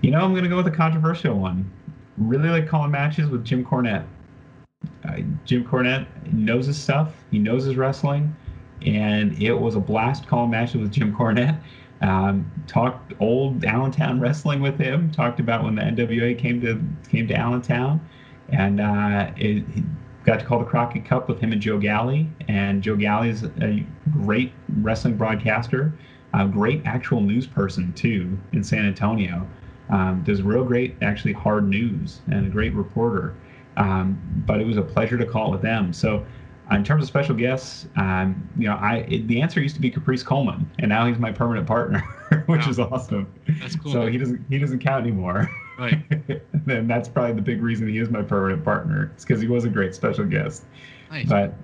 [0.00, 1.70] You know, I'm going to go with a controversial one.
[2.16, 4.06] Really like calling matches with Jim Cornette.
[5.04, 7.14] Uh, Jim Cornette knows his stuff.
[7.30, 8.34] He knows his wrestling,
[8.84, 11.60] and it was a blast calling matches with Jim Cornette.
[12.00, 15.10] Um, talked old Allentown wrestling with him.
[15.10, 16.80] Talked about when the NWA came to
[17.10, 18.00] came to Allentown,
[18.50, 19.64] and uh, it,
[20.24, 22.28] got to call the Crockett Cup with him and Joe Galli.
[22.48, 25.92] And Joe Galli is a great wrestling broadcaster,
[26.34, 29.48] a great actual news person too in San Antonio.
[29.88, 33.34] Um, does real great, actually hard news, and a great reporter.
[33.78, 35.94] Um, but it was a pleasure to call with them.
[35.94, 36.26] So,
[36.70, 39.90] in terms of special guests, um, you know, I it, the answer used to be
[39.90, 42.00] Caprice Coleman, and now he's my permanent partner,
[42.46, 42.70] which wow.
[42.70, 43.32] is awesome.
[43.60, 43.92] That's cool.
[43.92, 45.50] So he doesn't he doesn't count anymore.
[45.78, 45.98] Right.
[46.66, 49.12] and that's probably the big reason he is my permanent partner.
[49.14, 50.64] It's because he was a great special guest.
[51.10, 51.28] Nice.
[51.28, 51.54] But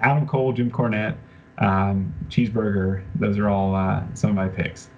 [0.00, 1.16] Adam Cole, Jim Cornette,
[1.58, 4.88] um, Cheeseburger, those are all uh, some of my picks.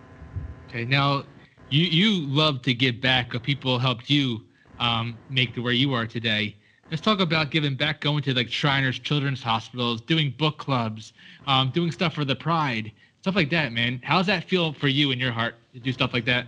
[0.69, 1.25] Okay, now
[1.71, 3.31] you you love to give back.
[3.43, 4.43] People helped you
[4.79, 6.55] um, make to where you are today.
[6.89, 11.13] Let's talk about giving back, going to like Shriners Children's Hospitals, doing book clubs,
[11.49, 14.01] um, doing stuff for the Pride, stuff like that, man.
[14.05, 16.47] How's that feel for you in your heart to do stuff like that?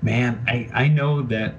[0.00, 1.56] Man, I, I know that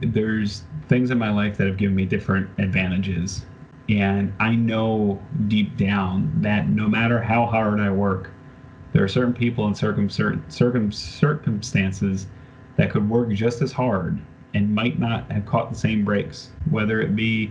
[0.00, 3.44] there's things in my life that have given me different advantages.
[3.88, 8.32] And I know deep down that no matter how hard I work,
[8.92, 12.26] there are certain people and circum, circum, circumstances
[12.76, 14.18] that could work just as hard
[14.54, 17.50] and might not have caught the same breaks, whether it be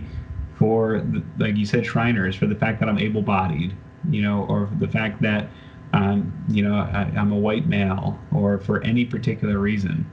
[0.56, 3.76] for, the, like you said, Shriners, for the fact that I'm able bodied,
[4.10, 5.48] you know, or the fact that,
[5.92, 10.10] um, you know, I, I'm a white male, or for any particular reason.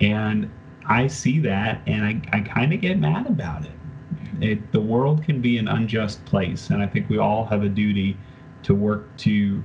[0.00, 0.50] And
[0.86, 3.72] I see that and I, I kind of get mad about it.
[4.40, 4.72] it.
[4.72, 8.16] The world can be an unjust place, and I think we all have a duty
[8.64, 9.62] to work to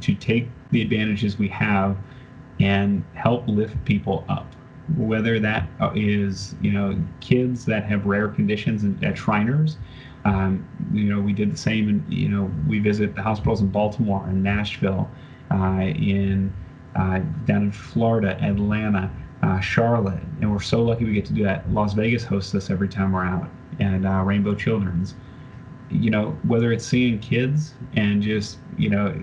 [0.00, 1.96] to take the advantages we have
[2.60, 4.55] and help lift people up
[4.96, 6.32] whether that uh, you
[6.62, 9.76] know kids that have rare conditions at Shriners.
[10.24, 11.88] Um, you know, we did the same.
[11.88, 15.08] And you know, we visit the hospitals in Baltimore and Nashville,
[15.52, 16.52] uh, in
[16.96, 19.10] uh, down in Florida, Atlanta,
[19.42, 21.70] uh, Charlotte, and we're so lucky we get to do that.
[21.72, 25.14] Las Vegas hosts us every time we're out, and uh, Rainbow Children's.
[25.90, 29.22] You know, whether it's seeing kids and just you know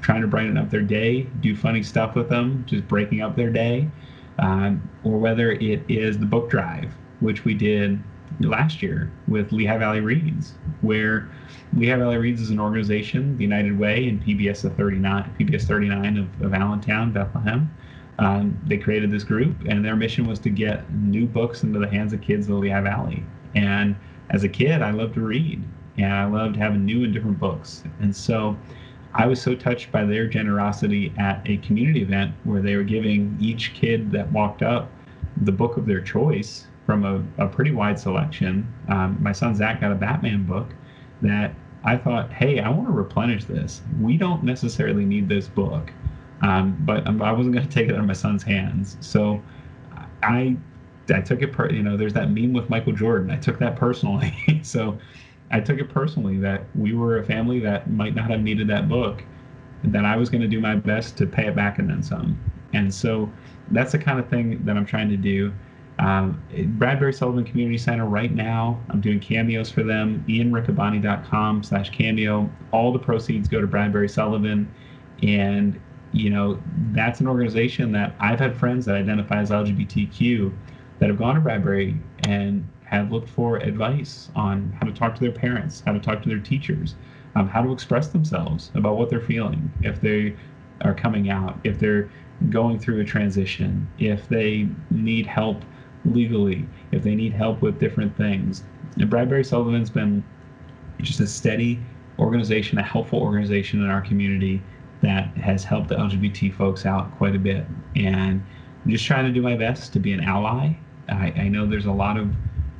[0.00, 3.50] trying to brighten up their day, do funny stuff with them, just breaking up their
[3.50, 3.88] day
[4.42, 8.02] um, or whether it is the book drive, which we did
[8.40, 11.30] last year with Lehigh Valley Reads, where
[11.74, 16.42] Lehigh Valley Reads is an organization, the United Way, and PBS 39, PBS 39 of,
[16.42, 17.72] of Allentown, Bethlehem.
[18.18, 21.88] Um, they created this group, and their mission was to get new books into the
[21.88, 23.24] hands of kids in the Lehigh Valley.
[23.54, 23.94] And
[24.30, 25.62] as a kid, I loved to read,
[25.98, 27.84] and I loved having new and different books.
[28.00, 28.56] And so
[29.14, 33.36] I was so touched by their generosity at a community event where they were giving
[33.40, 34.90] each kid that walked up
[35.42, 38.66] the book of their choice from a, a pretty wide selection.
[38.88, 40.68] Um, my son Zach got a Batman book
[41.20, 41.54] that
[41.84, 43.82] I thought, hey, I want to replenish this.
[44.00, 45.92] We don't necessarily need this book,
[46.42, 48.96] um, but I wasn't going to take it out of my son's hands.
[49.00, 49.42] So
[50.22, 50.56] I
[51.12, 53.30] I took it, per, you know, there's that meme with Michael Jordan.
[53.30, 54.32] I took that personally.
[54.62, 54.98] so
[55.52, 58.88] I took it personally that we were a family that might not have needed that
[58.88, 59.22] book,
[59.84, 62.40] that I was going to do my best to pay it back and then some.
[62.72, 63.30] And so
[63.70, 65.52] that's the kind of thing that I'm trying to do.
[65.98, 66.42] Um,
[66.78, 70.24] Bradbury Sullivan Community Center right now, I'm doing cameos for them.
[70.26, 72.50] IanRiccaboni.com slash cameo.
[72.72, 74.72] All the proceeds go to Bradbury Sullivan.
[75.22, 75.78] And,
[76.12, 76.60] you know,
[76.92, 80.52] that's an organization that I've had friends that identify as LGBTQ
[80.98, 85.20] that have gone to Bradbury and have looked for advice on how to talk to
[85.20, 86.94] their parents, how to talk to their teachers,
[87.34, 90.36] um, how to express themselves about what they're feeling, if they
[90.82, 92.10] are coming out, if they're
[92.50, 95.62] going through a transition, if they need help
[96.04, 98.64] legally, if they need help with different things.
[98.98, 100.22] And Bradbury Sullivan's been
[101.00, 101.80] just a steady
[102.18, 104.62] organization, a helpful organization in our community
[105.00, 107.64] that has helped the LGBT folks out quite a bit.
[107.96, 108.44] And
[108.84, 110.74] I'm just trying to do my best to be an ally.
[111.08, 112.28] I, I know there's a lot of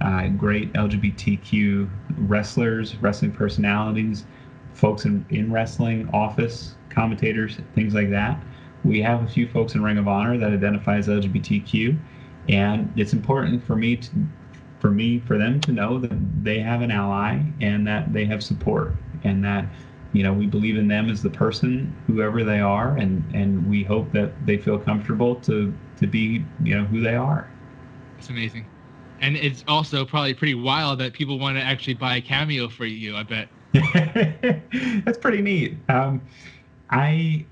[0.03, 1.89] uh, great LGBTQ
[2.19, 4.25] wrestlers, wrestling personalities,
[4.75, 8.43] folks in, in wrestling, office commentators, things like that.
[8.85, 11.97] We have a few folks in Ring of Honor that identify as LGBTQ,
[12.49, 14.11] and it's important for me to,
[14.81, 18.43] for me, for them to know that they have an ally and that they have
[18.43, 18.93] support,
[19.23, 19.67] and that
[20.13, 23.85] you know we believe in them as the person, whoever they are, and and we
[23.85, 27.49] hope that they feel comfortable to to be you know who they are.
[28.19, 28.67] It's amazing,
[29.23, 32.85] and it's also probably pretty wild that people want to actually buy a cameo for
[32.85, 33.17] you.
[33.17, 33.49] I bet.
[35.05, 35.77] That's pretty neat.
[35.89, 36.21] Um,
[36.91, 37.47] I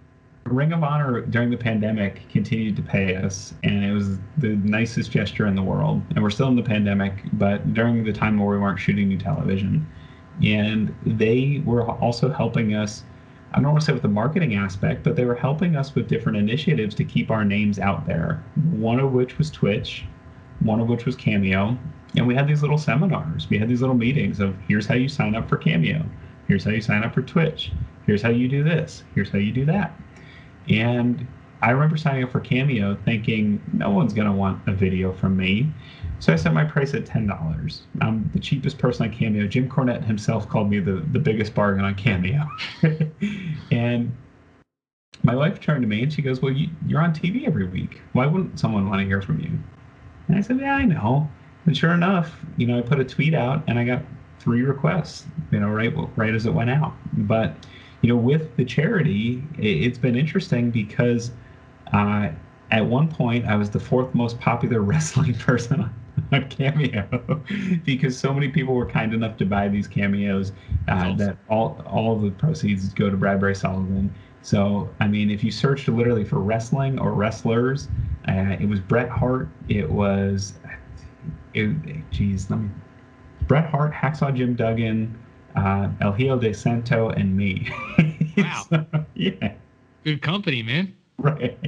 [0.44, 5.12] Ring of Honor during the pandemic continued to pay us, and it was the nicest
[5.12, 6.02] gesture in the world.
[6.10, 9.18] And we're still in the pandemic, but during the time where we weren't shooting new
[9.18, 9.86] television,
[10.42, 13.04] and they were also helping us.
[13.52, 16.08] I don't want to say with the marketing aspect, but they were helping us with
[16.08, 18.42] different initiatives to keep our names out there.
[18.70, 20.04] One of which was Twitch,
[20.60, 21.76] one of which was Cameo,
[22.16, 23.48] and we had these little seminars.
[23.48, 26.04] We had these little meetings of here's how you sign up for Cameo,
[26.48, 27.72] here's how you sign up for Twitch,
[28.06, 29.92] here's how you do this, here's how you do that.
[30.68, 31.26] And
[31.62, 35.36] I remember signing up for Cameo thinking no one's going to want a video from
[35.36, 35.70] me.
[36.18, 37.80] So I set my price at $10.
[38.00, 39.46] I'm the cheapest person on Cameo.
[39.46, 42.46] Jim Cornette himself called me the, the biggest bargain on Cameo.
[43.70, 44.14] and
[45.22, 48.00] my wife turned to me and she goes, Well, you, you're on TV every week.
[48.12, 49.58] Why wouldn't someone want to hear from you?
[50.30, 51.28] And I said, Yeah, I know.
[51.66, 54.02] And sure enough, you know, I put a tweet out and I got
[54.38, 56.94] three requests, you know, right, right as it went out.
[57.12, 57.66] But
[58.00, 61.32] you know, with the charity, it's been interesting because
[61.92, 62.30] uh,
[62.70, 65.90] at one point I was the fourth most popular wrestling person
[66.32, 67.42] on Cameo
[67.84, 70.52] because so many people were kind enough to buy these cameos
[70.88, 71.16] uh, awesome.
[71.18, 74.14] that all all of the proceeds go to Bradbury Sullivan.
[74.42, 77.88] So I mean, if you searched literally for wrestling or wrestlers,
[78.28, 79.48] uh, it was Bret Hart.
[79.68, 80.54] It was,
[81.54, 82.70] it, geez, let me,
[83.46, 85.16] Bret Hart, Hacksaw Jim Duggan
[85.56, 87.68] uh, El Hijo de Santo, and me.
[88.36, 88.64] Wow.
[88.70, 89.54] so, yeah.
[90.04, 90.94] Good company, man.
[91.18, 91.58] Right.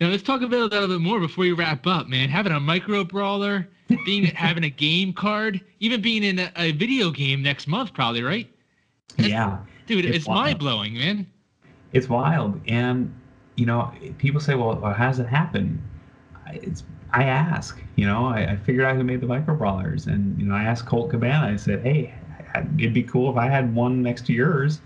[0.00, 2.28] Now let's talk about that a little bit more before we wrap up, man.
[2.28, 3.66] Having a micro brawler,
[4.04, 8.22] being having a game card, even being in a, a video game next month, probably,
[8.22, 8.48] right?
[9.16, 9.58] yeah.
[9.86, 11.26] Dude, it's, it's mind blowing, man.
[11.92, 13.14] It's wild, and
[13.56, 15.82] you know, people say, "Well, how does it happen?"
[16.52, 20.38] It's I ask, you know, I, I figured out who made the micro brawlers, and
[20.38, 21.52] you know, I asked Colt Cabana.
[21.52, 22.14] I said, "Hey,
[22.78, 24.80] it'd be cool if I had one next to yours.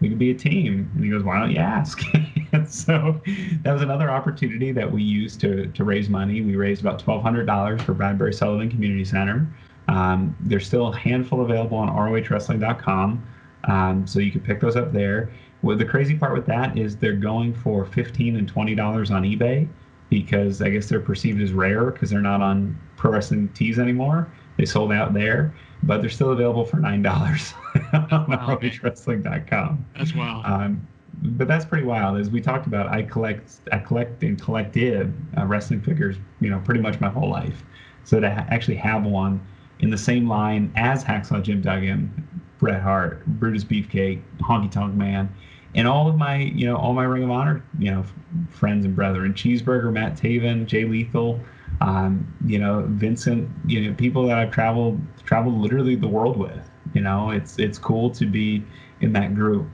[0.00, 0.90] We could be a team.
[0.94, 2.00] And he goes, why don't you ask?
[2.68, 3.20] so
[3.62, 6.40] that was another opportunity that we used to, to raise money.
[6.40, 9.46] We raised about $1,200 for Bradbury Sullivan Community Center.
[9.88, 13.26] Um, there's still a handful available on ROHWrestling.com.
[13.64, 15.30] Um, so you can pick those up there.
[15.62, 19.68] Well, the crazy part with that is they're going for 15 and $20 on eBay
[20.08, 24.32] because I guess they're perceived as rare because they're not on Pro Wrestling Tees anymore.
[24.56, 27.54] They sold out there but they're still available for nine dollars
[27.92, 29.84] on wow, ROHWrestling.com.
[29.96, 30.44] That's wild.
[30.44, 30.86] Um,
[31.22, 32.18] but that's pretty wild.
[32.18, 36.60] As we talked about, I collect, I collect and collected uh, wrestling figures, you know,
[36.64, 37.62] pretty much my whole life.
[38.04, 39.40] So to ha- actually have one
[39.80, 45.34] in the same line as Hacksaw Jim Duggan, Bret Hart, Brutus Beefcake, Honky Tonk Man,
[45.74, 48.04] and all of my, you know, all my Ring of Honor, you know,
[48.50, 51.40] friends and brethren, Cheeseburger, Matt Taven, Jay Lethal,
[51.80, 56.70] um, you know, Vincent, you know, people that I've traveled traveled literally the world with.
[56.92, 58.64] You know, it's it's cool to be
[59.00, 59.66] in that group.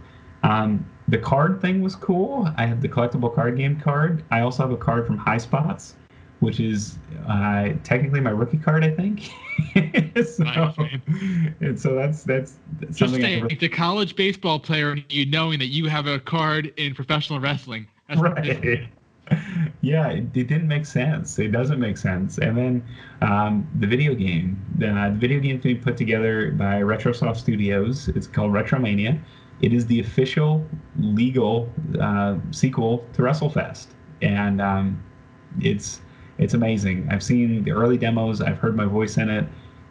[0.42, 2.48] Um, the card thing was cool.
[2.56, 4.24] I have the collectible card game card.
[4.30, 5.96] I also have a card from High Spots,
[6.40, 9.30] which is uh, technically my rookie card, I think.
[10.26, 10.76] so, nice,
[11.60, 12.54] and so that's that's,
[12.92, 13.48] something.
[13.48, 17.86] Just the college baseball player, you knowing that you have a card in professional wrestling.
[18.08, 18.88] That's right
[19.80, 21.38] yeah, it, it, didn't make sense.
[21.38, 22.38] It doesn't make sense.
[22.38, 22.84] And then
[23.22, 28.08] um, the video game, the, the video game being put together by Retrosoft Studios.
[28.08, 29.20] It's called Retromania.
[29.62, 30.64] It is the official
[30.98, 31.70] legal
[32.00, 33.86] uh, sequel to WrestleFest,
[34.20, 35.02] and um,
[35.60, 36.00] it's
[36.38, 37.08] it's amazing.
[37.10, 38.40] I've seen the early demos.
[38.40, 39.46] I've heard my voice in it.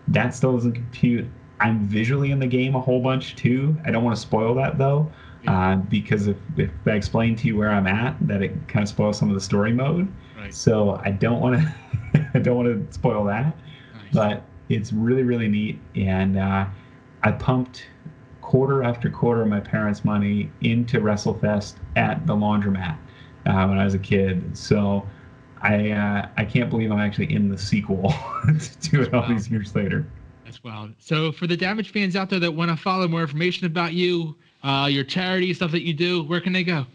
[0.07, 1.25] That still doesn't compute.
[1.59, 3.75] I'm visually in the game a whole bunch too.
[3.85, 5.11] I don't want to spoil that though
[5.47, 8.89] uh, because if, if I explain to you where I'm at, that it kind of
[8.89, 10.07] spoils some of the story mode.
[10.37, 10.53] Right.
[10.53, 13.45] So I don't want to I don't want to spoil that,
[13.93, 14.13] nice.
[14.13, 16.65] but it's really really neat, and uh,
[17.23, 17.87] I pumped
[18.41, 22.97] quarter after quarter of my parents' money into WrestleFest at the laundromat
[23.45, 24.55] uh, when I was a kid.
[24.57, 25.07] So
[25.65, 28.13] I uh, I can't believe I'm actually in the sequel
[28.81, 29.27] to it all wow.
[29.27, 30.05] these years later.
[30.43, 30.93] That's wild.
[30.99, 34.35] So for the damage fans out there that want to follow more information about you,
[34.63, 36.85] uh, your charity stuff that you do, where can they go?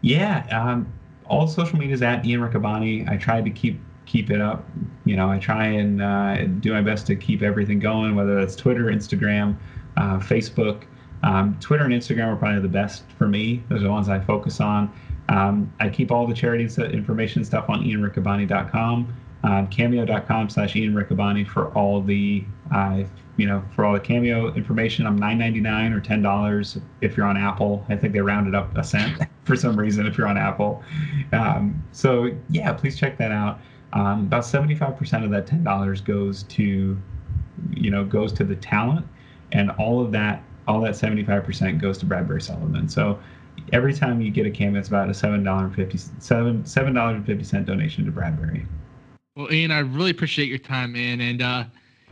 [0.00, 0.90] Yeah, um,
[1.26, 3.06] all social media is at Ian Riccaboni.
[3.08, 4.64] I try to keep keep it up.
[5.04, 8.56] You know, I try and uh, do my best to keep everything going, whether that's
[8.56, 9.56] Twitter, Instagram,
[9.98, 10.84] uh, Facebook.
[11.22, 13.62] Um, Twitter and Instagram are probably the best for me.
[13.68, 14.90] Those are the ones I focus on.
[15.28, 21.68] Um, I keep all the charity information stuff on ianriccaboni.com, um, cameo.com slash ianriccaboni for
[21.72, 23.04] all the uh,
[23.36, 27.84] you know, for all the cameo information, I'm $9.99 or $10 if you're on Apple.
[27.88, 30.82] I think they rounded up a cent for some reason if you're on Apple.
[31.32, 33.60] Um, so yeah, please check that out.
[33.92, 37.00] um, about 75% of that $10 goes to,
[37.72, 39.06] you know, goes to the talent,
[39.52, 42.88] and all of that, all that 75% goes to Bradbury Sullivan.
[42.88, 43.18] So
[43.72, 47.44] every time you get a cam, it's about a $7.50 seven seven dollars and fifty
[47.44, 48.66] cent donation to Bradbury.
[49.36, 51.64] Well, Ian, I really appreciate your time, man, and uh,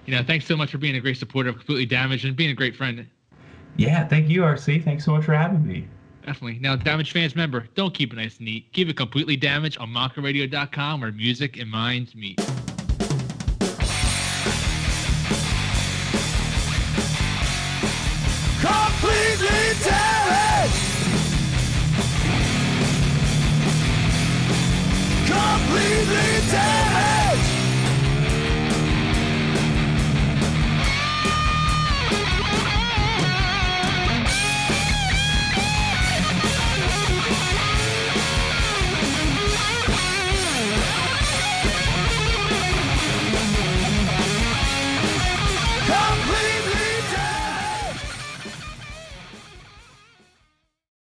[0.07, 2.51] you know, thanks so much for being a great supporter of Completely Damaged and being
[2.51, 3.07] a great friend.
[3.77, 4.85] Yeah, thank you, RC.
[4.85, 5.87] Thanks so much for having me.
[6.27, 6.59] Definitely.
[6.61, 8.73] Now, Damage fans, remember, don't keep it nice and neat.
[8.73, 12.41] Keep it completely damaged on MakaRadio.com where music and minds meet.
[26.13, 26.92] bleeding